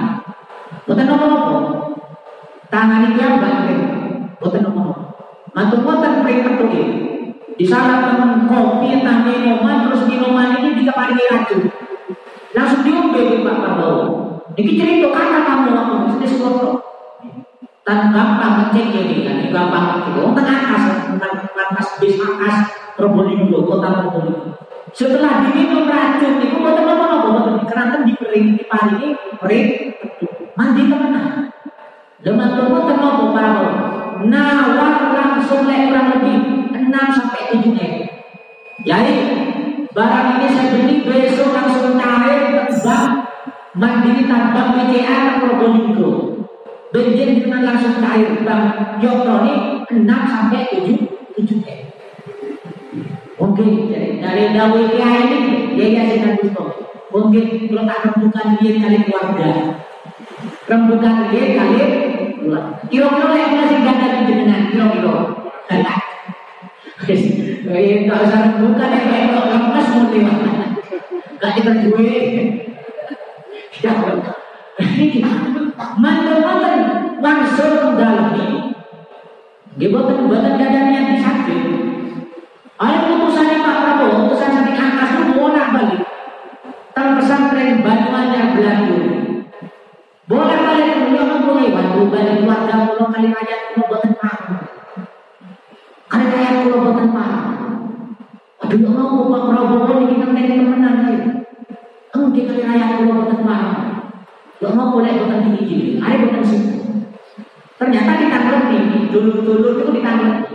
Bukan 0.88 1.04
nopo-nopo. 1.04 1.56
Tangan 2.72 3.12
itu 3.12 3.20
yang 3.20 3.36
banget. 3.36 3.84
Bukan 4.40 4.64
nopo-nopo. 4.64 5.12
Mantu 5.52 5.84
buatan 5.84 6.24
mereka 6.24 6.56
tuh 6.56 7.09
Di 7.60 7.68
sana 7.68 8.00
temen 8.00 8.48
kopi, 8.48 8.88
entah 8.88 9.20
minuman, 9.20 9.84
terus 9.84 10.08
minuman 10.08 10.48
ini 10.56 10.80
dikeparingi 10.80 11.28
racun. 11.28 11.68
Langsung 12.56 12.80
diombe 12.80 13.20
di 13.20 13.44
Pak 13.44 13.56
Prabowo. 13.60 14.04
Ini 14.56 14.80
cerita 14.80 15.12
kata 15.12 15.38
kamu 15.44 15.68
ngomong 15.76 16.00
bisnis 16.08 16.40
foto. 16.40 16.80
Dan 17.84 18.16
gampang 18.16 18.72
ngecek 18.72 18.96
ini 18.96 19.28
kan, 19.28 19.36
gampang 19.52 19.84
ngecek. 19.92 20.24
Oh, 20.24 20.32
tengah 20.32 20.56
atas, 20.56 20.84
atas 21.52 21.86
bis 22.00 22.16
atas 22.16 22.56
Probolinggo, 22.96 23.68
kota 23.68 24.08
Probolinggo. 24.08 24.56
Setelah 24.96 25.44
diminum 25.44 25.84
racun 25.84 26.40
itu 26.40 26.56
boten 26.64 26.88
apa-apa, 26.88 27.28
boten 27.28 27.68
keranten 27.68 28.08
dipering 28.08 28.56
diparingi 28.56 29.08
pering 29.36 29.68
mandi 30.56 30.82
ke 30.88 30.96
mana? 30.96 31.22
Lemas 32.24 32.56
boten 32.56 32.96
apa 33.04 33.24
Prabowo. 33.36 33.72
Nawar 34.24 35.12
langsung 35.12 35.68
lek 35.68 35.92
kurang 35.92 36.08
lebih 36.16 36.59
6 36.90 37.16
sampai 37.16 37.42
7 37.54 37.70
M. 37.78 37.94
Jadi 38.82 39.16
barang 39.94 40.28
ini 40.34 40.46
saya 40.50 40.66
beli 40.74 40.94
besok 41.06 41.54
langsung 41.54 41.94
cair 41.94 42.66
terbang 42.66 43.30
mandiri 43.78 44.26
tambang 44.26 44.74
BCA 44.74 45.38
Probolinggo. 45.38 46.10
Bensin 46.90 47.46
dengan 47.46 47.62
langsung 47.70 48.02
cair 48.02 48.42
bang 48.42 48.98
Yotroni 48.98 49.86
6 49.86 50.02
sampai 50.04 50.66
7 50.74 50.98
7 51.38 51.62
M. 51.62 51.80
Mungkin 53.38 53.68
dari 54.20 54.52
dawe 54.52 54.80
kiai 54.90 55.22
ini 55.30 55.78
dia 55.78 55.88
kasih 55.96 56.18
kan 56.26 56.34
Mungkin 57.10 57.66
kalau 57.66 57.90
tak 57.90 58.06
rembukan 58.06 58.46
dia 58.62 58.72
kali 58.78 58.98
keluarga. 59.06 59.50
Rembukan 60.70 61.14
dia 61.30 61.44
kali 61.58 61.82
Kira-kira 62.90 63.34
yang 63.36 63.52
masih 63.52 63.78
ganda 63.84 64.06
di 64.10 64.20
jenengan, 64.26 64.72
kira-kira. 64.72 65.14
Eh, 67.08 68.04
tak 68.04 68.20
usah 68.28 68.60
bukan 68.60 68.92
ya 68.92 69.00
kayak 69.08 69.26
kalau 69.32 69.48
lemes 69.48 69.86
mesti 69.88 70.20
Gak 71.40 71.52
kita 71.56 71.72
duit. 71.88 72.24
Ya, 73.80 73.96
mantan-mantan 75.96 76.76
langsung 77.24 77.96
dalami. 77.96 78.76
Dia 79.80 79.88
buatan 79.88 80.28
dadanya 80.60 81.00
di 81.08 81.16
sakit. 81.16 81.60
Ayo 82.80 82.98
putusannya 83.08 83.64
Pak 83.64 83.76
Prabowo, 83.80 84.28
putusan 84.28 84.52
sakit 84.52 84.76
angkas 84.76 85.10
itu 85.16 85.32
mau 85.32 85.48
balik. 85.48 86.04
Tang 86.92 87.16
pesantren 87.16 87.80
Banyuanyar 87.80 88.52
Belanda. 88.52 89.00
Boleh 90.28 90.58
balik 90.60 90.88
beliau 91.08 91.24
kan 91.24 91.40
boleh 91.48 91.72
bantu 91.72 92.00
balik 92.12 92.44
keluarga 92.44 92.74
pulau 92.84 93.08
kali 93.08 93.32
raya 93.32 93.56
pulau 93.72 93.88
buatan. 93.88 94.69
Kali 96.10 96.26
raya 96.26 96.66
pulau 96.66 96.90
buatan 96.90 97.14
Pak. 97.14 97.30
Aduh, 98.66 98.90
mau 98.90 99.30
Pak 99.30 99.42
Prabowo 99.46 100.10
kita 100.10 100.26
teman-teman 100.34 101.06
ya. 101.06 101.18
Kamu 102.10 102.34
di 102.34 102.50
kali 102.50 102.66
raya 102.66 102.98
pulau 102.98 103.22
buatan 103.22 103.46
Pak. 103.46 103.62
Gak 104.58 104.74
mau 104.74 104.90
boleh 104.90 105.14
tinggi 105.14 105.62
gini, 105.64 105.86
ada 106.02 106.26
bukan 106.26 106.42
situ. 106.42 106.74
Ternyata 107.78 108.12
kita 108.18 108.38
ngerti, 108.42 108.78
dulu-dulu 109.14 109.68
itu 109.78 109.90
kita 110.02 110.10
ngerti. 110.18 110.54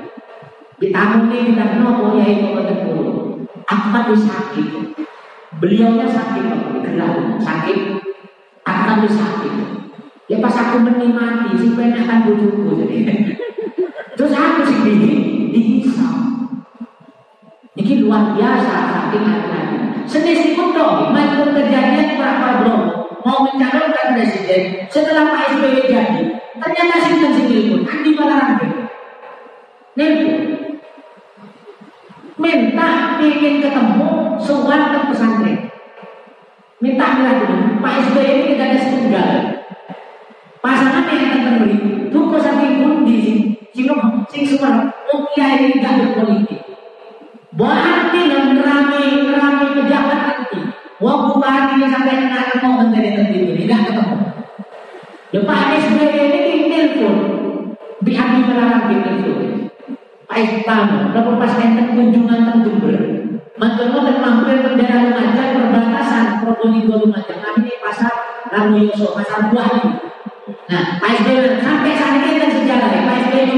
Kita 0.76 0.99
ngerti, 1.08 1.38
kita 1.56 1.64
ya 2.20 2.26
itu 2.28 2.45
bukan 2.51 2.78
dulu. 2.86 3.12
Apa 3.66 3.97
tuh 4.12 4.20
sakit? 4.20 4.68
Beliaunya 5.64 6.06
sakit, 6.06 6.45
gerak, 6.84 7.16
sakit. 7.39 7.80
Apa 8.68 9.08
tuh 9.08 9.14
sakit? 9.16 9.53
Ya 10.28 10.38
pas 10.43 10.53
aku 10.53 10.84
menikmati, 10.84 11.56
si 11.58 11.72
akan 11.72 12.18
bujuku 12.28 12.70
jadi. 12.84 12.97
Terus 14.20 14.32
aku 14.36 14.62
sih 14.68 14.80
di 14.84 15.35
dihisap. 15.56 16.16
Ini 17.80 18.03
luar 18.03 18.36
biasa 18.36 18.76
sakit 18.91 19.22
hati-hati. 19.24 19.78
Senis 20.03 20.56
pun 20.60 20.76
dong, 20.76 21.16
maupun 21.16 21.56
kejadian 21.56 22.20
berapa 22.20 22.64
belum 22.64 22.82
mau 23.26 23.41
mencalonkan 23.41 24.14
presiden 24.14 24.86
setelah 24.86 25.34
Pak 25.34 25.58
SBY 25.58 25.89
jadi 25.89 26.24
ternyata 26.62 26.95
sinten 27.01 27.32
sing 27.34 27.74
pun 27.74 27.82
Andi 27.89 28.12
Balarangke 28.14 28.68
nelpon 29.97 30.38
minta 32.38 33.18
ingin 33.18 33.66
ketemu 33.66 34.38
sowan 34.38 34.93
ke 34.93 34.99
pesantren. 35.10 35.58
Minta 36.84 37.06
milah 37.18 37.36
dulu 37.41 37.82
Pak 37.82 37.93
SBY 38.12 38.28
ini 38.30 38.45
tidak 38.53 38.68
ada 38.70 38.78
setunggal. 38.78 39.30
Pasangan 40.62 41.10
yang 41.10 41.26
akan 41.26 41.41
memberi 41.45 41.78
tuku 42.14 42.38
saking 42.38 42.74
pundi 42.84 43.55
sing 43.76 43.92
sing 44.32 44.44
semua 44.48 44.88
oh 45.12 45.28
ini 45.36 45.76
tidak 45.76 45.94
berpolitik 46.00 46.64
Berarti 47.56 48.20
dan 48.28 48.60
rame 48.60 49.32
rame 49.32 49.66
pejabat 49.80 50.20
nanti 50.28 50.60
Wong 51.00 51.20
bupati 51.28 51.76
ini 51.76 51.88
sampai 51.92 52.24
kena 52.24 52.56
mau 52.64 52.80
menjadi 52.80 53.20
tertinggi, 53.20 53.68
tidak 53.68 53.92
ketemu. 53.92 54.18
Ya 55.36 55.40
Baswedan 55.44 56.32
ini 56.32 56.72
telepon, 56.72 57.16
Abi 58.00 58.40
melarang 58.48 58.84
di 58.88 58.96
telepon. 59.04 59.44
Pak 60.24 60.38
Istana, 60.40 61.12
kalau 61.12 61.36
pas 61.36 61.60
enten 61.60 62.00
kunjungan 62.00 62.48
teng 62.48 62.60
Jember, 62.64 62.96
mantan 63.60 63.92
dan 63.92 64.18
mampir 64.24 64.64
bendera 64.64 65.04
Lumajang 65.04 65.52
perbatasan 65.60 66.44
Probolinggo 66.44 66.96
Lumajang. 66.96 67.44
Kami 67.44 67.68
ini 67.68 67.76
pasar 67.84 68.16
Ramoyoso, 68.48 69.12
pasar 69.20 69.52
buah 69.52 69.68
ini. 69.84 70.05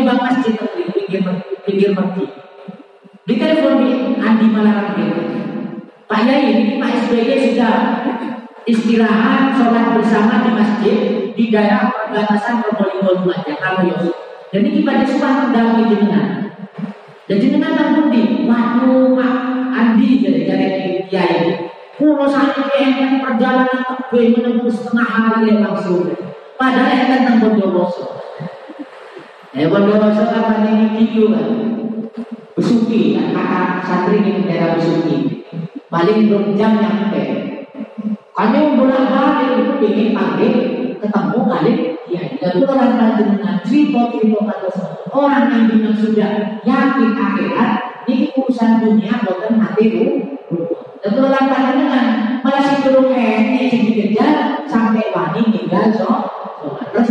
Nyumbang 0.07 0.39
masjid 0.39 0.55
di 0.55 0.83
pinggir 0.87 1.19
pinggir 1.67 1.91
Merti. 1.91 2.23
Di 3.27 3.35
telepon 3.35 3.83
di 3.83 4.15
Andi 4.15 4.47
Malarang 4.55 4.95
Pak 6.07 6.19
Yai, 6.23 6.79
Pak 6.79 6.91
SBY 7.11 7.51
sudah 7.51 7.75
istirahat 8.63 9.59
sholat 9.59 9.99
bersama 9.99 10.47
di 10.47 10.51
masjid 10.55 10.97
di 11.35 11.51
daerah 11.51 11.91
perbatasan 11.91 12.63
Probolinggo 12.63 13.19
Lumajang, 13.19 13.83
Yos. 13.83 14.15
Jadi 14.55 14.79
kita 14.79 15.03
semua 15.11 15.51
dalam 15.51 15.91
jenengan. 15.91 16.55
Dan 17.27 17.43
jenengan 17.43 17.75
tak 17.75 17.91
bukti, 17.99 18.47
waduh 18.47 19.11
Pak 19.11 19.35
Andi 19.75 20.23
jadi 20.23 20.41
jadi 20.47 21.03
Kiai. 21.11 21.67
Kulo 21.99 22.31
sakit 22.31 22.71
yang 22.79 23.19
perjalanan 23.19 23.83
tebe 24.07 24.39
menempuh 24.39 24.71
setengah 24.71 25.03
hari 25.03 25.51
langsung. 25.59 26.07
Padahal 26.55 26.95
yang 26.95 27.11
tentang 27.11 27.43
Bondowoso. 27.43 28.17
Eh 29.57 29.65
Bondowoso 29.65 30.21
apa 30.21 30.69
ini 30.69 30.93
video 30.93 31.33
kan? 31.33 31.49
Besuki, 32.53 33.17
kan 33.17 33.33
kakak 33.33 33.69
santri 33.89 34.21
di 34.21 34.45
daerah 34.45 34.77
Besuki. 34.77 35.49
Paling 35.89 36.29
belum 36.29 36.53
jam 36.53 36.77
nyampe. 36.77 37.21
Kami 38.37 38.77
bolak 38.77 39.09
balik 39.09 39.81
ingin 39.81 40.13
panggil 40.13 40.53
ketemu 41.01 41.39
kali. 41.41 41.73
Ya 42.05 42.21
itu 42.37 42.69
orang 42.69 43.01
panjenengan 43.01 43.65
cerita 43.65 44.13
cerita 44.13 44.45
pada 44.45 44.69
orang 45.09 45.49
yang 45.49 45.63
bilang 45.73 45.97
sudah 45.97 46.61
yakin 46.61 47.17
akhirat 47.17 47.71
ini 48.05 48.29
urusan 48.37 48.77
dunia 48.77 49.25
bukan 49.25 49.57
hati 49.57 49.85
itu 51.01 51.17
orang 51.17 51.49
panjenengan 51.49 52.07
malah 52.45 52.61
si 52.61 52.85
turun 52.85 53.09
ini 53.09 53.73
dikejar 53.73 54.69
sampai 54.69 55.09
wani 55.09 55.49
tinggal 55.49 55.89
so 55.97 56.09
terus 56.93 57.09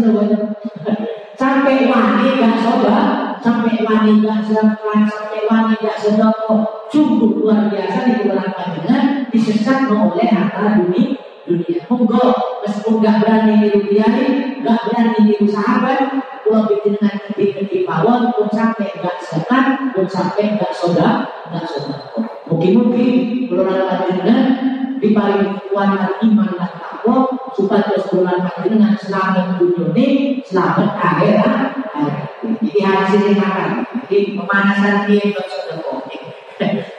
sampai 1.37 1.87
wani 1.87 2.41
gak 2.41 2.57
sobat 2.65 3.27
sampai 3.47 3.79
wani 3.87 4.19
gak 4.27 4.43
zakat, 4.51 5.07
sampai 5.07 5.41
wani 5.47 5.75
gak 5.79 5.97
sedekah, 6.03 6.67
sungguh 6.91 7.31
luar 7.39 7.71
biasa 7.71 7.99
di 8.11 8.13
bulan 8.27 8.51
panjenengan 8.51 9.05
disesat 9.31 9.87
oleh 9.87 10.27
harta 10.27 10.83
dunia. 10.83 11.15
Dunia, 11.47 11.79
monggo 11.87 12.59
meskipun 12.67 12.99
gak 13.07 13.23
berani 13.23 13.63
di 13.63 13.69
dunia 13.71 14.07
ini, 14.19 14.27
gak 14.67 14.91
berani 14.91 15.31
di 15.31 15.47
sahabat, 15.47 16.11
kalau 16.43 16.67
bikin 16.67 16.99
dengan 16.99 17.23
di 17.39 17.87
pawon, 17.87 18.35
pun 18.35 18.51
sampai 18.51 18.91
gak 18.99 19.23
zakat, 19.23 19.95
pun 19.95 20.11
sampai 20.11 20.59
gak 20.59 20.75
soda, 20.75 21.31
gak 21.55 21.67
soda. 21.71 22.03
Mungkin-mungkin 22.51 23.47
bulan 23.47 23.87
panjenengan 23.87 24.43
di 24.99 25.15
paling 25.15 25.55
kuat 25.71 26.19
iman 26.19 26.51
dan 26.59 26.73
takwa 26.83 27.31
supaya 27.55 27.95
bulan 28.11 28.43
panjenengan 28.43 28.99
selamat 28.99 29.46
rasa 34.77 35.09
dia 35.09 35.33
cocok 35.33 35.61
ke 35.65 35.75
kopi. 35.81 36.19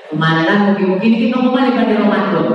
Ke 0.09 0.15
mana 0.17 0.65
mungkin-mungkin 0.65 1.11
kita 1.13 1.37
mau 1.37 1.53
balik 1.53 1.77
pada 1.77 1.93
Ramadan. 2.01 2.45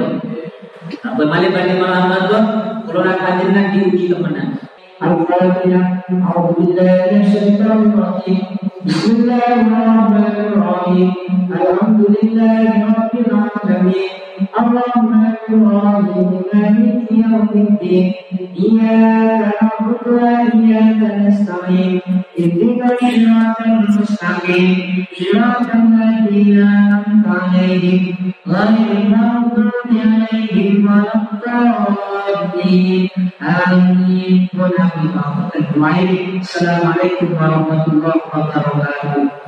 kalau 1.03 1.27
balik 1.31 1.51
pada 1.55 1.75
Ramadan, 1.79 2.45
kalau 2.87 3.01
nak 3.07 3.19
nanti 3.55 3.79
uji 3.87 4.11
temenan. 4.11 4.59
Alhamdulillah, 5.03 6.07
Alhamdulillah, 6.07 6.11
A'udzubillahi 6.11 7.11
minasyaitonir 7.11 7.95
rajim. 7.99 8.39
Bismillahirrahmanirrahim. 8.87 11.11
Alhamdulillahi 11.51 12.87
rabbil 12.87 13.31
alamin. 13.35 14.15
Allahumma 14.55 15.35
rahim, 15.51 16.47
maliki 16.51 17.15
yaumiddin. 17.19 18.15
Iyyaka 18.55 19.62
Baik, 35.93 36.41
Assalamualaikum 36.41 37.37
warahmatullahi 37.37 38.25
wabarakatuh. 38.33 39.42